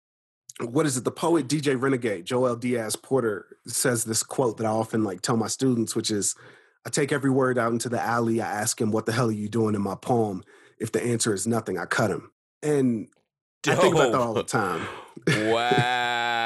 [0.62, 1.06] what is it?
[1.06, 5.48] The poet DJ Renegade Joel Dias-Porter says this quote that I often like tell my
[5.48, 6.36] students, which is,
[6.86, 8.42] "I take every word out into the alley.
[8.42, 10.44] I ask him, what the hell are you doing in my poem?
[10.78, 13.08] If the answer is nothing, I cut him." And
[13.68, 14.86] I think about that all the time.
[15.28, 16.40] wow.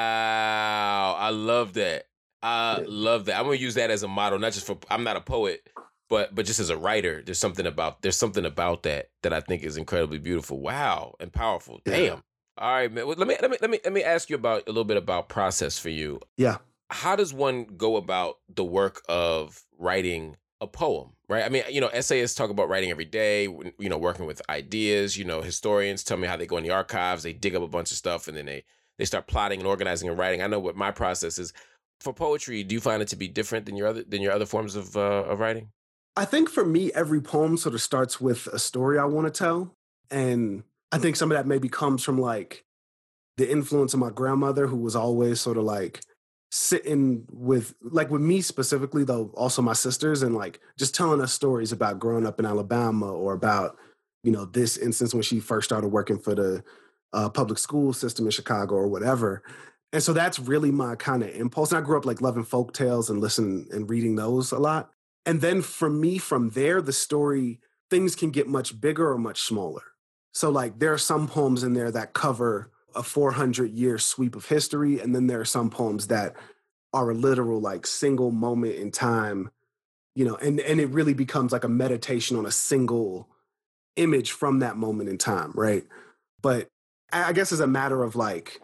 [1.17, 2.06] I love that.
[2.41, 2.86] I yeah.
[2.88, 3.38] love that.
[3.39, 5.67] I'm gonna use that as a model, not just for I'm not a poet,
[6.10, 9.39] but but just as a writer, there's something about there's something about that that I
[9.39, 10.60] think is incredibly beautiful.
[10.60, 11.80] Wow, and powerful.
[11.86, 12.04] Damn.
[12.04, 12.19] Yeah.
[12.58, 13.08] All right, man.
[13.08, 14.97] Well, let me let me let me let me ask you about a little bit
[14.97, 16.19] about process for you.
[16.38, 16.58] Yeah.
[16.89, 21.43] How does one go about the work of writing a poem, right?
[21.43, 25.17] I mean, you know, essayists talk about writing every day, you know, working with ideas,
[25.17, 27.67] you know, historians tell me how they go in the archives, they dig up a
[27.67, 28.63] bunch of stuff and then they
[28.99, 30.41] they start plotting and organizing and writing.
[30.41, 31.51] I know what my process is.
[31.99, 34.45] For poetry, do you find it to be different than your other than your other
[34.45, 35.69] forms of uh, of writing?
[36.15, 39.31] I think for me, every poem sort of starts with a story I want to
[39.31, 39.75] tell,
[40.11, 42.65] and I think some of that maybe comes from like
[43.37, 46.01] the influence of my grandmother, who was always sort of like
[46.53, 51.33] sitting with like with me specifically though also my sisters and like just telling us
[51.33, 53.75] stories about growing up in alabama or about
[54.23, 56.63] you know this instance when she first started working for the
[57.13, 59.41] uh, public school system in chicago or whatever
[59.93, 62.71] and so that's really my kind of impulse and i grew up like loving folk
[62.71, 64.91] tales and listening and reading those a lot
[65.25, 67.59] and then for me from there the story
[67.93, 69.83] things can get much bigger or much smaller.
[70.31, 74.47] So, like, there are some poems in there that cover a 400 year sweep of
[74.47, 74.99] history.
[74.99, 76.36] And then there are some poems that
[76.93, 79.49] are a literal, like, single moment in time,
[80.15, 83.29] you know, and, and it really becomes like a meditation on a single
[83.95, 85.84] image from that moment in time, right?
[86.41, 86.67] But
[87.12, 88.60] I guess as a matter of like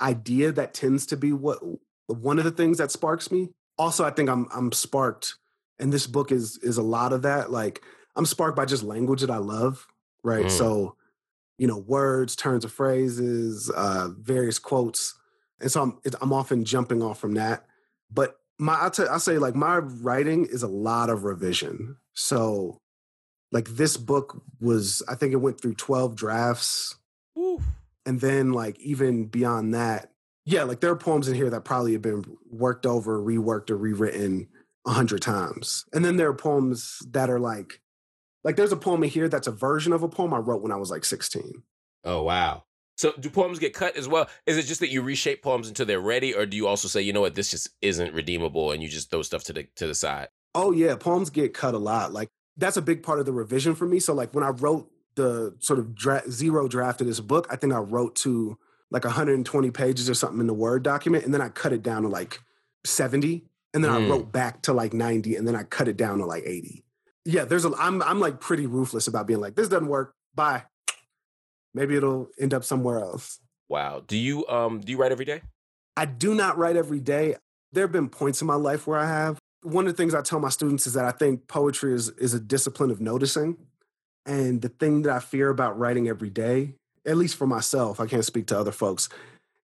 [0.00, 1.58] idea, that tends to be what
[2.06, 3.50] one of the things that sparks me.
[3.76, 5.36] Also, I think I'm I'm sparked,
[5.78, 7.50] and this book is is a lot of that.
[7.50, 7.82] Like
[8.16, 9.86] I'm sparked by just language that I love,
[10.22, 10.46] right?
[10.46, 10.50] Mm.
[10.50, 10.96] So,
[11.58, 15.18] you know, words, turns of phrases, uh, various quotes,
[15.60, 17.66] and so I'm I'm often jumping off from that.
[18.10, 21.96] But my I, t- I say like my writing is a lot of revision.
[22.14, 22.78] So,
[23.52, 26.96] like this book was, I think it went through twelve drafts,
[27.36, 27.60] Ooh.
[28.06, 30.12] and then like even beyond that,
[30.44, 33.76] yeah, like there are poems in here that probably have been worked over, reworked, or
[33.76, 34.48] rewritten
[34.86, 35.84] a hundred times.
[35.92, 37.80] And then there are poems that are like,
[38.48, 40.72] like there's a poem in here that's a version of a poem I wrote when
[40.72, 41.62] I was like 16.
[42.02, 42.64] Oh wow.
[42.96, 44.26] So do poems get cut as well?
[44.46, 47.02] Is it just that you reshape poems until they're ready, or do you also say,
[47.02, 49.86] you know what, this just isn't redeemable, and you just throw stuff to the to
[49.86, 50.28] the side?
[50.54, 52.14] Oh yeah, poems get cut a lot.
[52.14, 54.00] Like that's a big part of the revision for me.
[54.00, 57.56] So like when I wrote the sort of dra- zero draft of this book, I
[57.56, 58.56] think I wrote to
[58.90, 62.00] like 120 pages or something in the Word document, and then I cut it down
[62.00, 62.40] to like
[62.86, 64.06] 70, and then mm.
[64.06, 66.82] I wrote back to like 90, and then I cut it down to like 80.
[67.28, 70.14] Yeah, there's a I'm I'm like pretty ruthless about being like, this doesn't work.
[70.34, 70.64] Bye.
[71.74, 73.38] Maybe it'll end up somewhere else.
[73.68, 74.02] Wow.
[74.06, 75.42] Do you um do you write every day?
[75.94, 77.36] I do not write every day.
[77.70, 79.38] There have been points in my life where I have.
[79.62, 82.32] One of the things I tell my students is that I think poetry is is
[82.32, 83.58] a discipline of noticing.
[84.24, 88.06] And the thing that I fear about writing every day at least for myself, I
[88.06, 89.08] can't speak to other folks,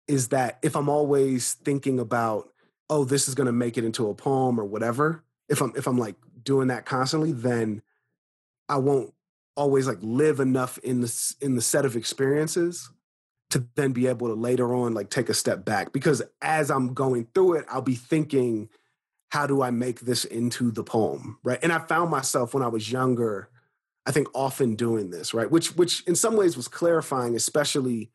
[0.10, 2.50] is that if I'm always thinking about,
[2.90, 5.88] oh, this is going to make it into a poem or whatever, if I'm if
[5.88, 7.82] I'm like doing that constantly, then
[8.70, 9.14] I won't
[9.56, 12.90] always like live enough in the in the set of experiences
[13.52, 16.94] to then be able to later on like take a step back because as I'm
[16.94, 18.70] going through it, I'll be thinking,
[19.30, 21.60] how do I make this into the poem, right?
[21.62, 23.50] And I found myself when I was younger
[24.06, 25.50] I think often doing this, right?
[25.50, 28.12] Which which in some ways was clarifying, especially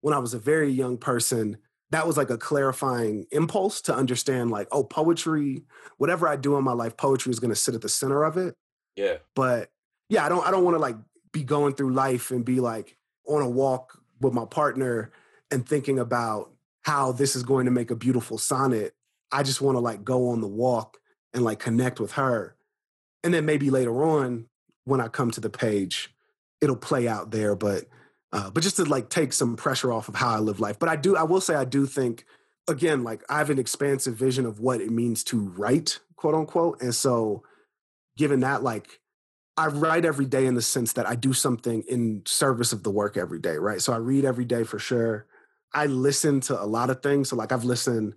[0.00, 1.58] when I was a very young person.
[1.92, 5.62] That was like a clarifying impulse to understand, like, oh, poetry,
[5.98, 8.54] whatever I do in my life, poetry is gonna sit at the center of it.
[8.96, 9.18] Yeah.
[9.34, 9.70] But
[10.08, 10.96] yeah, I don't I don't want to like
[11.32, 15.10] be going through life and be like on a walk with my partner
[15.50, 16.52] and thinking about
[16.82, 18.94] how this is going to make a beautiful sonnet.
[19.30, 20.98] I just want to like go on the walk
[21.32, 22.56] and like connect with her.
[23.24, 24.46] And then maybe later on,
[24.84, 26.14] when I come to the page,
[26.60, 27.54] it'll play out there.
[27.54, 27.84] But
[28.32, 30.78] uh, but just to like take some pressure off of how I live life.
[30.78, 32.24] But I do, I will say, I do think
[32.68, 36.80] again, like I have an expansive vision of what it means to write, quote unquote.
[36.80, 37.42] And so,
[38.16, 39.00] given that, like
[39.56, 42.90] I write every day in the sense that I do something in service of the
[42.90, 43.80] work every day, right?
[43.80, 45.26] So I read every day for sure.
[45.74, 47.30] I listen to a lot of things.
[47.30, 48.14] So like I've listened,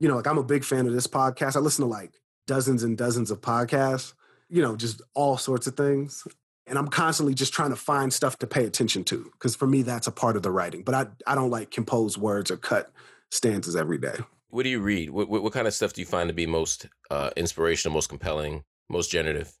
[0.00, 1.56] you know, like I'm a big fan of this podcast.
[1.56, 2.12] I listen to like
[2.46, 4.14] dozens and dozens of podcasts
[4.48, 6.26] you know, just all sorts of things.
[6.66, 9.82] And I'm constantly just trying to find stuff to pay attention to because for me,
[9.82, 10.82] that's a part of the writing.
[10.82, 12.90] But I, I don't like compose words or cut
[13.30, 14.16] stanzas every day.
[14.48, 15.10] What do you read?
[15.10, 18.08] What, what, what kind of stuff do you find to be most uh, inspirational, most
[18.08, 19.52] compelling, most generative?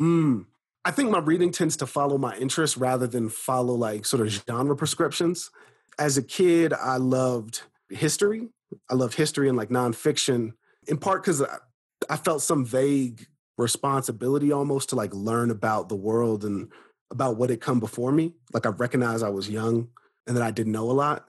[0.00, 0.46] Mm,
[0.84, 4.28] I think my reading tends to follow my interests rather than follow like sort of
[4.28, 5.50] genre prescriptions.
[5.98, 8.48] As a kid, I loved history.
[8.88, 10.52] I loved history and like nonfiction,
[10.86, 11.58] in part because I,
[12.08, 13.26] I felt some vague
[13.60, 16.70] responsibility almost to like learn about the world and
[17.10, 18.32] about what had come before me.
[18.52, 19.88] Like I recognized I was young
[20.26, 21.26] and that I didn't know a lot.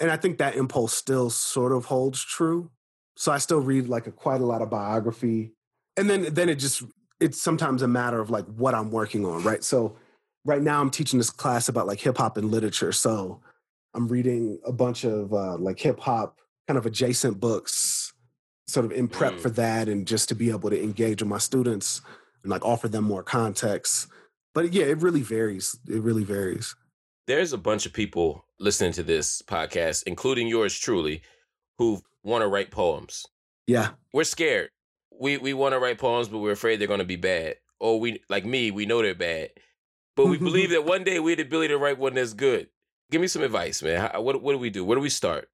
[0.00, 2.70] And I think that impulse still sort of holds true.
[3.16, 5.52] So I still read like a, quite a lot of biography.
[5.96, 6.82] And then then it just
[7.20, 9.64] it's sometimes a matter of like what I'm working on, right?
[9.64, 9.96] So
[10.44, 12.92] right now I'm teaching this class about like hip hop and literature.
[12.92, 13.40] So
[13.94, 16.38] I'm reading a bunch of uh, like hip hop
[16.68, 17.97] kind of adjacent books
[18.68, 19.40] sort of in prep mm.
[19.40, 22.02] for that and just to be able to engage with my students
[22.42, 24.08] and like offer them more context.
[24.54, 25.76] But yeah, it really varies.
[25.88, 26.76] It really varies.
[27.26, 31.22] There's a bunch of people listening to this podcast, including yours truly,
[31.78, 33.26] who want to write poems.
[33.66, 33.90] Yeah.
[34.12, 34.70] We're scared.
[35.20, 37.56] We we want to write poems, but we're afraid they're going to be bad.
[37.80, 39.50] Or we like me, we know they're bad.
[40.16, 42.68] But we believe that one day we have the ability to write one that's good.
[43.10, 44.00] Give me some advice, man.
[44.00, 44.84] How, what what do we do?
[44.84, 45.48] Where do we start?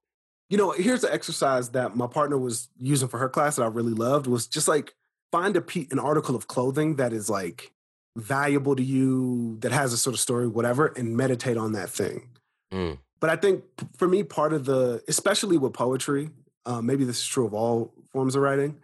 [0.49, 3.67] You know, here's the exercise that my partner was using for her class that I
[3.67, 4.95] really loved was just like
[5.33, 7.73] find a pe- an article of clothing that is like
[8.17, 12.29] valuable to you, that has a sort of story, whatever, and meditate on that thing.
[12.73, 12.99] Mm.
[13.21, 13.65] But I think
[13.97, 16.31] for me, part of the, especially with poetry,
[16.67, 18.79] uh, maybe this is true of all forms of writing,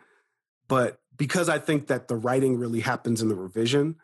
[0.67, 3.97] but because I think that the writing really happens in the revision,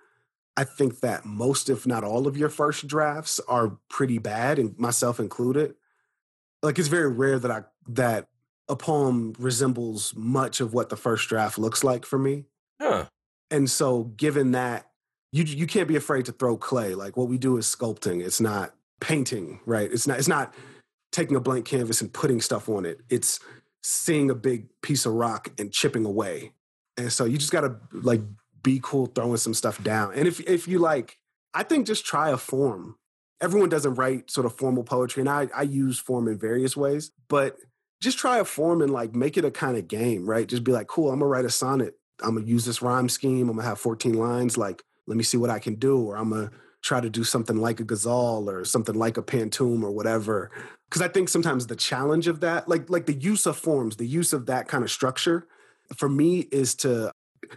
[0.56, 4.78] I think that most, if not all, of your first drafts are pretty bad, and
[4.78, 5.74] myself included.
[6.66, 8.26] Like it's very rare that I that
[8.68, 12.46] a poem resembles much of what the first draft looks like for me.
[12.82, 13.04] Huh.
[13.52, 14.90] And so, given that,
[15.30, 16.96] you you can't be afraid to throw clay.
[16.96, 18.20] Like what we do is sculpting.
[18.20, 19.88] It's not painting, right?
[19.92, 20.54] It's not it's not
[21.12, 23.00] taking a blank canvas and putting stuff on it.
[23.08, 23.38] It's
[23.84, 26.50] seeing a big piece of rock and chipping away.
[26.96, 28.22] And so you just gotta like
[28.64, 30.14] be cool throwing some stuff down.
[30.14, 31.20] And if if you like,
[31.54, 32.96] I think just try a form.
[33.40, 37.10] Everyone doesn't write sort of formal poetry, and I I use form in various ways,
[37.28, 37.56] but
[38.00, 40.46] just try a form and like make it a kind of game, right?
[40.46, 41.98] Just be like, cool, I'm gonna write a sonnet.
[42.22, 43.48] I'm gonna use this rhyme scheme.
[43.48, 44.56] I'm gonna have 14 lines.
[44.56, 45.98] Like, let me see what I can do.
[45.98, 46.50] Or I'm gonna
[46.82, 50.50] try to do something like a ghazal or something like a pantoum or whatever.
[50.88, 54.06] Because I think sometimes the challenge of that, like like the use of forms, the
[54.06, 55.46] use of that kind of structure,
[55.96, 57.12] for me is to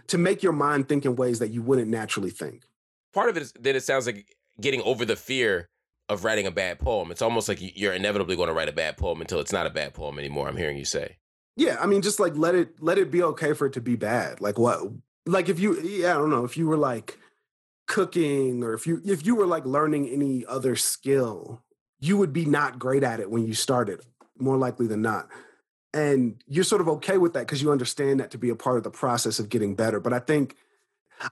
[0.06, 2.64] to make your mind think in ways that you wouldn't naturally think.
[3.12, 5.68] Part of it is that it sounds like getting over the fear
[6.08, 7.10] of writing a bad poem.
[7.10, 9.70] It's almost like you're inevitably going to write a bad poem until it's not a
[9.70, 10.48] bad poem anymore.
[10.48, 11.18] I'm hearing you say.
[11.56, 13.96] Yeah, I mean, just like let it let it be okay for it to be
[13.96, 14.40] bad.
[14.40, 14.80] Like what?
[15.26, 17.18] Like if you, yeah, I don't know, if you were like
[17.86, 21.62] cooking or if you if you were like learning any other skill,
[21.98, 24.00] you would be not great at it when you started,
[24.38, 25.28] more likely than not.
[25.92, 28.78] And you're sort of okay with that because you understand that to be a part
[28.78, 30.00] of the process of getting better.
[30.00, 30.56] But I think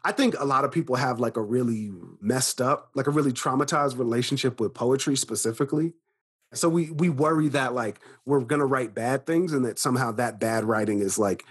[0.04, 3.32] I think a lot of people have like a really messed up, like a really
[3.32, 5.94] traumatized relationship with poetry specifically.
[6.54, 10.40] So we we worry that like we're gonna write bad things and that somehow that
[10.40, 11.44] bad writing is like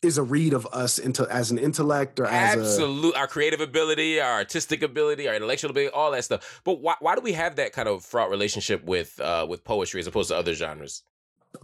[0.00, 4.20] is a read of us into as an intellect or as absolute our creative ability,
[4.20, 6.60] our artistic ability, our intellectual ability, all that stuff.
[6.64, 10.00] But why why do we have that kind of fraught relationship with uh with poetry
[10.00, 11.02] as opposed to other genres?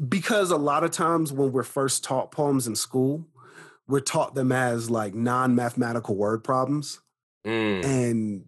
[0.08, 3.26] Because a lot of times when we're first taught poems in school,
[3.86, 7.00] we're taught them as like non-mathematical word problems
[7.46, 7.84] Mm.
[7.84, 8.44] and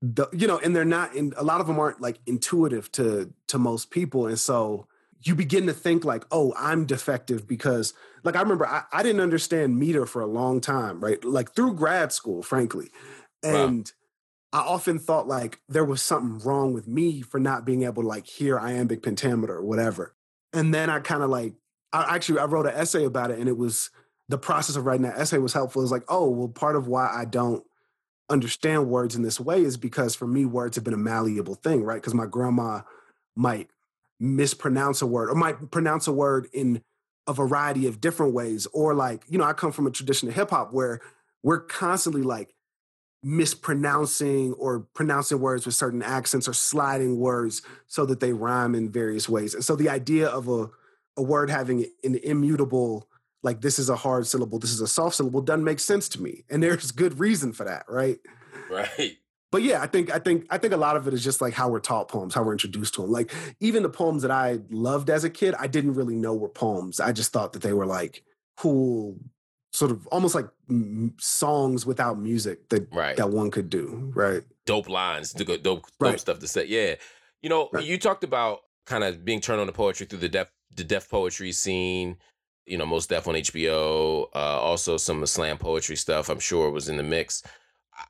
[0.00, 3.32] the you know and they're not in a lot of them aren't like intuitive to
[3.46, 4.88] to most people and so
[5.24, 9.20] you begin to think like oh i'm defective because like i remember i, I didn't
[9.20, 12.90] understand meter for a long time right like through grad school frankly
[13.44, 13.66] Wow.
[13.66, 13.92] and
[14.52, 18.08] i often thought like there was something wrong with me for not being able to
[18.08, 20.16] like hear iambic pentameter or whatever
[20.52, 21.54] and then i kind of like
[21.92, 23.90] i actually i wrote an essay about it and it was
[24.32, 25.82] the process of writing that essay was helpful.
[25.82, 27.64] Is like oh well part of why i don't
[28.30, 31.84] understand words in this way is because for me words have been a malleable thing
[31.84, 32.00] right?
[32.00, 32.80] Because my grandma
[33.36, 33.68] might
[34.18, 36.82] mispronounce a word or might pronounce a word in
[37.26, 40.34] a variety of different ways or like you know i come from a tradition of
[40.34, 41.00] hip hop where
[41.42, 42.54] we're constantly like
[43.22, 48.90] mispronouncing or pronouncing words with certain accents or sliding words so that they rhyme in
[48.90, 49.54] various ways.
[49.54, 50.70] And so the idea of a
[51.16, 53.06] a word having an immutable
[53.42, 56.22] like this is a hard syllable this is a soft syllable doesn't make sense to
[56.22, 58.18] me and there's good reason for that right
[58.70, 59.18] Right.
[59.50, 61.52] but yeah i think i think i think a lot of it is just like
[61.54, 64.60] how we're taught poems how we're introduced to them like even the poems that i
[64.70, 67.72] loved as a kid i didn't really know were poems i just thought that they
[67.72, 68.22] were like
[68.56, 69.18] cool
[69.72, 73.16] sort of almost like m- songs without music that Right.
[73.16, 76.20] that one could do right dope lines, dope, dope, dope Right.
[76.20, 76.66] stuff to say.
[76.66, 76.94] Yeah,
[77.42, 77.84] you know, Right.
[77.84, 81.10] you talked about kind of being turned on to poetry through the Def, the Def
[81.10, 82.16] poetry scene.
[82.66, 84.28] You know, Mos Def on HBO.
[84.34, 86.28] Uh, also, some of the slam poetry stuff.
[86.28, 87.42] I'm sure was in the mix.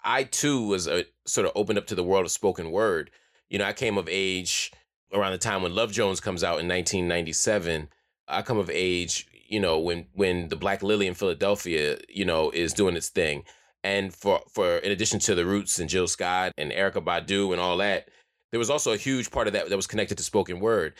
[0.04, 3.10] I too was uh sort of opened up to the world of spoken word.
[3.50, 4.72] You know, I came of age
[5.12, 7.88] around the time when Love Jones comes out in 1997.
[8.28, 12.50] I come of age, you know, when when the Black Lily in Philadelphia, you know,
[12.50, 13.44] is doing its thing.
[13.84, 17.60] And for for in addition to the Roots and Jill Scott and Erykah Badu and
[17.60, 18.08] all that,
[18.50, 20.94] there was also a huge part of that that was connected to spoken word.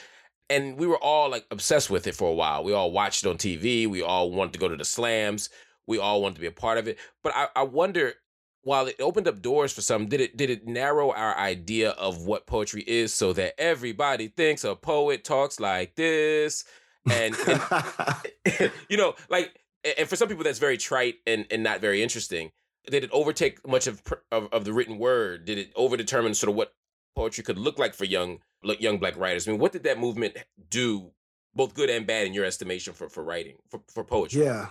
[0.50, 2.64] And we were all like obsessed with it for a while.
[2.64, 3.86] We all watched it on TV.
[3.86, 5.48] We all wanted to go to the slams.
[5.86, 6.98] We all wanted to be a part of it.
[7.22, 8.14] But I, I wonder,
[8.62, 12.26] while it opened up doors for some, did it did it narrow our idea of
[12.26, 16.64] what poetry is so that everybody thinks a poet talks like this?
[17.10, 19.58] And, and you know, like,
[19.98, 22.52] and for some people that's very trite and, and not very interesting.
[22.90, 24.02] Did it overtake much of,
[24.32, 25.44] of of the written word?
[25.44, 26.74] Did it overdetermine sort of what
[27.14, 29.46] poetry could look like for young young black writers?
[29.46, 30.36] I mean, what did that movement
[30.70, 31.10] do,
[31.54, 34.44] both good and bad, in your estimation for for writing for for poetry?
[34.44, 34.68] Yeah.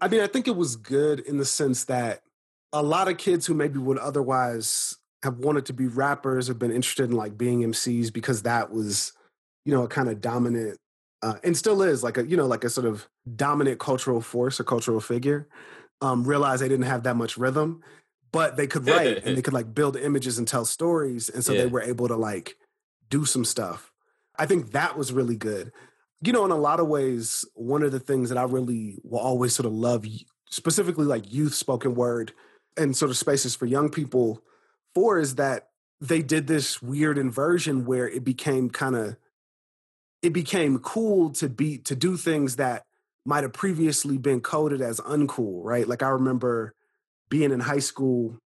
[0.00, 2.22] I mean, I think it was good in the sense that
[2.72, 6.72] a lot of kids who maybe would otherwise have wanted to be rappers have been
[6.72, 9.12] interested in like being MCs because that was,
[9.64, 10.78] you know, a kind of dominant
[11.22, 14.58] uh, and still is like a, you know, like a sort of dominant cultural force
[14.58, 15.46] or cultural figure.
[16.00, 17.80] Um, realized they didn't have that much rhythm,
[18.32, 21.28] but they could write and they could like build images and tell stories.
[21.28, 21.60] And so Yeah.
[21.62, 22.56] they were able to like
[23.12, 23.92] do some stuff.
[24.36, 25.72] I think that was really good
[26.22, 29.18] you know, in a lot of ways, one of the things that I really will
[29.18, 30.06] always sort of love,
[30.48, 32.32] specifically like youth spoken word
[32.76, 34.42] and sort of spaces for young people,
[34.94, 35.68] for is that
[36.00, 39.16] they did this weird inversion where it became kind of
[40.22, 42.84] it became cool to be to do things that
[43.24, 45.88] might have previously been coded as uncool, right?
[45.88, 46.74] Like I remember
[47.28, 48.38] being in high school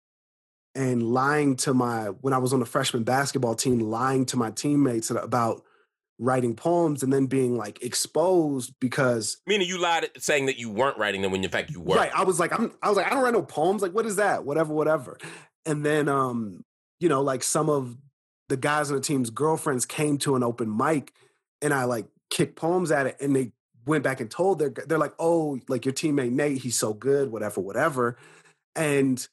[0.75, 4.51] and lying to my when I was on the freshman basketball team, lying to my
[4.51, 5.63] teammates about
[6.19, 10.97] writing poems and then being like exposed because meaning you lied saying that you weren't
[10.97, 11.97] writing them when in fact you were.
[11.97, 14.07] Right i was like I'm, i was like i don't write no poems like what
[14.07, 14.45] is that?
[14.45, 15.19] Whatever whatever.
[15.67, 16.65] And then um
[17.01, 17.97] you know like some of
[18.49, 21.13] the guys on the team's girlfriends came to an open mic
[21.61, 23.51] and i like kicked poems at it and they
[23.85, 27.31] went back and told their they're like oh like your teammate nate he's so good
[27.33, 28.17] whatever whatever.
[28.77, 29.27] And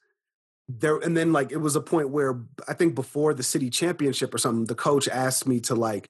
[0.79, 4.33] there and then like it was a point where i think before the city championship
[4.33, 6.09] or something the coach asked me to like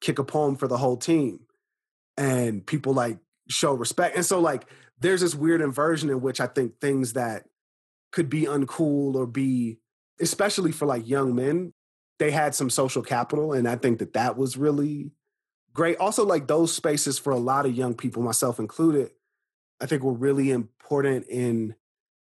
[0.00, 1.40] kick a poem for the whole team
[2.16, 3.18] and people like
[3.48, 4.66] show respect and so like
[5.00, 7.44] there's this weird inversion in which i think things that
[8.12, 9.78] could be uncool or be
[10.20, 11.72] especially for like young men
[12.18, 15.10] they had some social capital and i think that that was really
[15.72, 15.96] great.
[15.98, 19.10] Also like those spaces for a lot of young people myself included
[19.80, 21.74] i think were really important in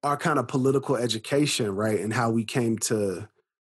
[0.02, 3.28] our kind of political education right and how we came to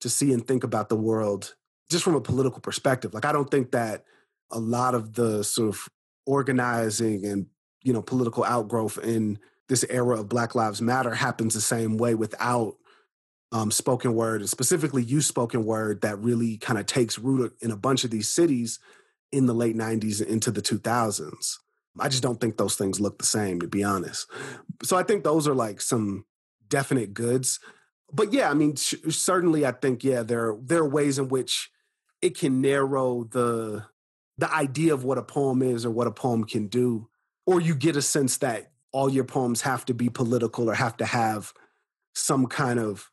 [0.01, 1.55] to see and think about the world
[1.89, 3.13] just from a political perspective.
[3.13, 4.05] Like I don't think that
[4.51, 5.87] a lot of the sort of
[6.25, 7.47] organizing and
[7.83, 12.13] you know political outgrowth in this era of Black Lives Matter happens the same way
[12.15, 12.75] without
[13.51, 17.71] um, spoken word, and specifically use spoken word that really kind of takes root in
[17.71, 18.79] a bunch of these cities
[19.31, 21.57] in the late 90s and into the 2000s.
[21.99, 24.29] I just don't think those things look the same, to be honest.
[24.83, 26.25] So I think those are like some
[26.67, 27.59] definite goods.
[28.13, 31.69] But yeah, I mean, sh- certainly, I think yeah, there there are ways in which
[32.21, 33.85] it can narrow the
[34.37, 37.07] the idea of what a poem is or what a poem can do
[37.45, 40.97] or you get a sense that all your poems have to be political or have
[40.97, 41.53] to have
[42.13, 43.09] some kind of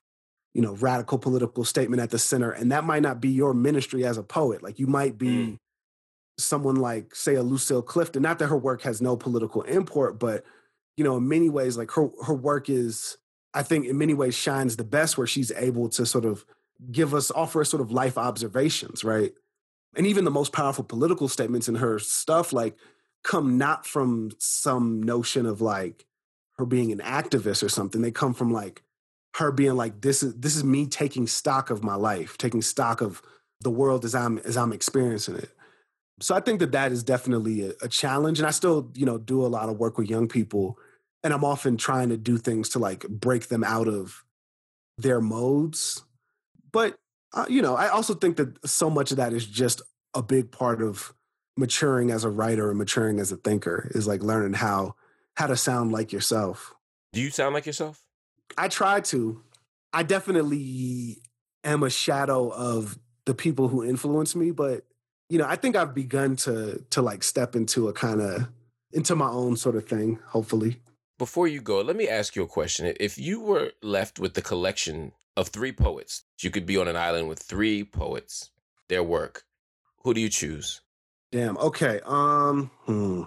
[0.54, 4.04] you know radical political statement at the center and that might not be your ministry
[4.04, 5.58] as a poet like you might be mm.
[6.38, 10.44] Someone like say a lucille clifton not that her work has no political import but
[10.96, 13.16] you know in many ways like her her work is
[13.54, 16.44] i think in many ways shines the best where she's able to sort of
[16.90, 19.32] give us offer us sort of life observations, right?
[19.96, 22.76] And even the most powerful political statements in her stuff like
[23.24, 26.06] come not from some notion of like
[26.56, 28.00] her being an activist or something.
[28.00, 28.82] They come from like
[29.34, 33.00] her being like this is this is me taking stock of my life, taking stock
[33.00, 33.22] of
[33.60, 35.50] the world as I'm as I'm experiencing it.
[36.20, 39.18] So I think that that is definitely a, a challenge, and I still you know
[39.18, 40.78] do a lot of work with young people,
[41.22, 44.24] and I'm often trying to do things to like break them out of
[44.98, 46.02] their modes
[46.72, 46.98] but
[47.34, 49.82] uh, you know, I also think that so much of that is just
[50.14, 51.12] a big part of
[51.56, 54.94] maturing as a writer and maturing as a thinker is like learning how
[55.36, 56.74] how to sound like yourself.
[57.12, 58.02] Do you sound like yourself?
[58.56, 59.42] I try to.
[59.92, 61.18] I definitely
[61.64, 64.84] am a shadow of the people who influence me, but
[65.28, 68.48] you know, I think I've begun to to like step into a kind of
[68.92, 70.80] into my own sort of thing, hopefully.
[71.18, 72.94] Before you go, let me ask you a question.
[73.00, 76.24] If you were left with the collection of three poets.
[76.40, 78.50] You could be on an island with three poets,
[78.88, 79.44] their work.
[80.02, 80.80] Who do you choose?
[81.30, 81.56] Damn.
[81.58, 82.00] Okay.
[82.04, 82.70] Um.
[82.84, 83.22] Hmm.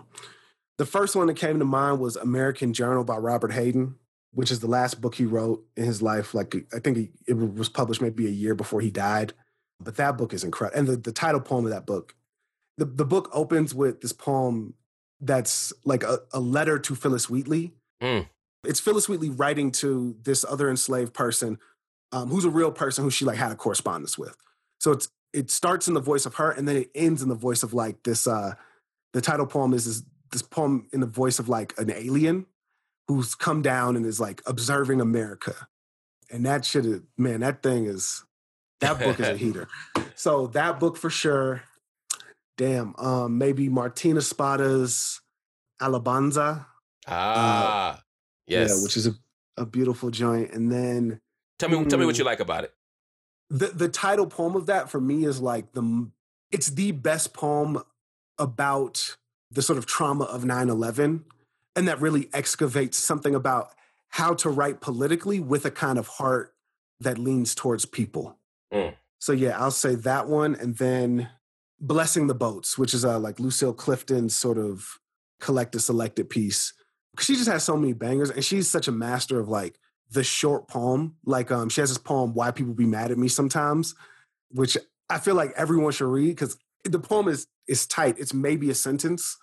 [0.77, 3.95] The first one that came to mind was American Journal by Robert Hayden,
[4.33, 6.33] which is the last book he wrote in his life.
[6.33, 9.33] Like I think it was published maybe a year before he died.
[9.83, 10.79] But that book is incredible.
[10.79, 12.15] And the, the title poem of that book,
[12.77, 14.73] the, the book opens with this poem
[15.19, 17.73] that's like a, a letter to Phillis Wheatley.
[18.01, 18.27] Mm.
[18.63, 21.59] It's Phillis Wheatley writing to this other enslaved person
[22.11, 24.35] um, who's a real person who she like had a correspondence with.
[24.79, 27.35] So it's it starts in the voice of her and then it ends in the
[27.35, 28.53] voice of like this uh
[29.13, 32.45] the title poem is this, this poem in the voice of like an alien
[33.07, 35.67] who's come down and is like observing America.
[36.31, 38.23] And that shit is, man, that thing is
[38.81, 39.67] that book is a heater.
[40.15, 41.63] So that book for sure.
[42.57, 45.21] Damn, um, maybe Martín Espada's
[45.81, 46.65] Alabanza.
[47.07, 47.99] Ah, uh,
[48.45, 48.69] yes.
[48.69, 49.13] Yeah, which is a,
[49.57, 50.51] a beautiful joint.
[50.51, 51.21] And then
[51.61, 51.89] Tell me, mm.
[51.89, 52.27] tell me what you mm.
[52.27, 52.73] like about it.
[53.49, 56.09] The the title poem of that for me is like the
[56.51, 57.83] it's the best poem
[58.39, 59.15] about
[59.51, 61.23] the sort of trauma of 9-11
[61.75, 63.73] and that really excavates something about
[64.09, 66.53] how to write politically with a kind of heart
[66.99, 68.37] that leans towards people.
[68.73, 68.95] Mm.
[69.19, 71.29] So yeah, I'll say that one and then
[71.79, 74.99] Blessing the Boats, which is a like Lucille Clifton's sort of
[75.39, 76.73] collected selected piece.
[77.19, 79.77] She just has so many bangers and she's such a master of like
[80.11, 81.15] the short poem.
[81.25, 83.95] Like um, she has this poem, "Why People Be Mad at Me Sometimes,"
[84.51, 84.77] which
[85.09, 88.19] I feel like everyone should read because the poem is is tight.
[88.19, 89.37] It's maybe a sentence,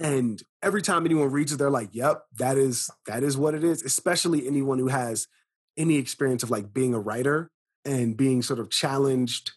[0.00, 3.64] and every time anyone reads it, they're like, "Yep, that is that is what it
[3.64, 5.28] is." Especially anyone who has
[5.76, 7.50] any experience of like being a writer.
[7.84, 9.52] And being sort of challenged,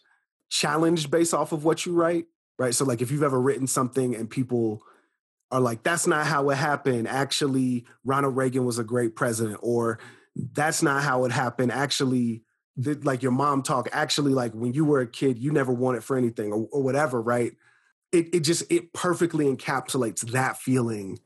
[0.50, 2.26] challenged based off of what you write,
[2.58, 2.74] right?
[2.74, 4.82] So like if you've ever written something and people
[5.50, 7.08] are like, that's not how it happened.
[7.08, 9.98] Actually, Ronald Reagan was a great president, or
[10.34, 11.72] that's not how it happened.
[11.72, 12.42] Actually,
[12.76, 16.04] the, like your mom talk, actually, like when you were a kid, you never wanted
[16.04, 17.52] for anything or, or whatever, right?
[18.12, 21.18] It, it just it perfectly encapsulates that feeling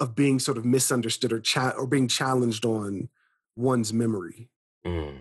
[0.00, 3.08] of being sort of misunderstood or cha- or being challenged on
[3.56, 4.48] one's memory.
[4.86, 5.18] Mm.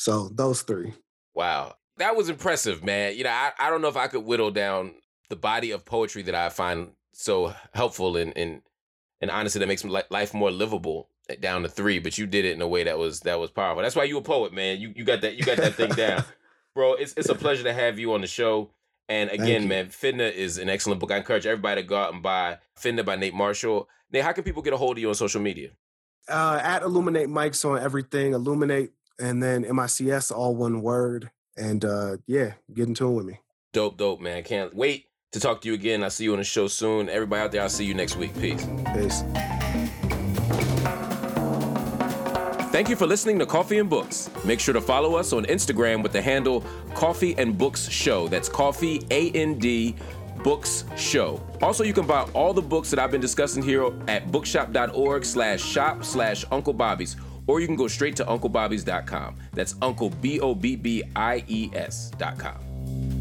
[0.00, 0.94] So those three.
[1.34, 1.74] Wow.
[1.98, 3.18] That was impressive, man.
[3.18, 4.94] You know, I, I don't know if I could whittle down
[5.28, 8.62] the body of poetry that I find so helpful and and
[9.20, 11.98] and honestly that makes life more livable eh, down to three.
[11.98, 13.82] But you did it in a way that was that was powerful.
[13.82, 14.80] That's why you a poet, man.
[14.80, 16.24] You you got that you got that thing down,
[16.74, 16.94] bro.
[16.94, 18.70] It's it's a pleasure to have you on the show.
[19.06, 21.10] And again, man, Finna is an excellent book.
[21.10, 23.86] I encourage everybody to go out and buy Finna by Nate Marshall.
[24.10, 25.72] Nate, how can people get a hold of you on social media?
[26.26, 28.32] Uh, at Illuminate Mics on everything.
[28.32, 31.30] Illuminate and then MICS, all one word.
[31.56, 33.40] And uh, yeah, get in tune with me.
[33.72, 34.42] Dope, dope, man.
[34.42, 36.02] Can't wait to talk to you again.
[36.02, 37.08] I'll see you on the show soon.
[37.08, 38.34] Everybody out there, I'll see you next week.
[38.40, 38.66] Peace.
[38.94, 39.22] Peace.
[42.72, 44.30] Thank you for listening to Coffee and Books.
[44.44, 46.64] Make sure to follow us on Instagram with the handle
[46.94, 48.28] Coffee and Books Show.
[48.28, 49.96] That's Coffee A N D
[50.42, 51.42] Books Show.
[51.60, 55.62] Also, you can buy all the books that I've been discussing here at bookshop.org slash
[55.62, 57.16] shop slash Uncle Bobbie's,
[57.50, 59.34] or you can go straight to UncleBobbies.com.
[59.52, 63.19] That's Uncle B O B B I E S.com.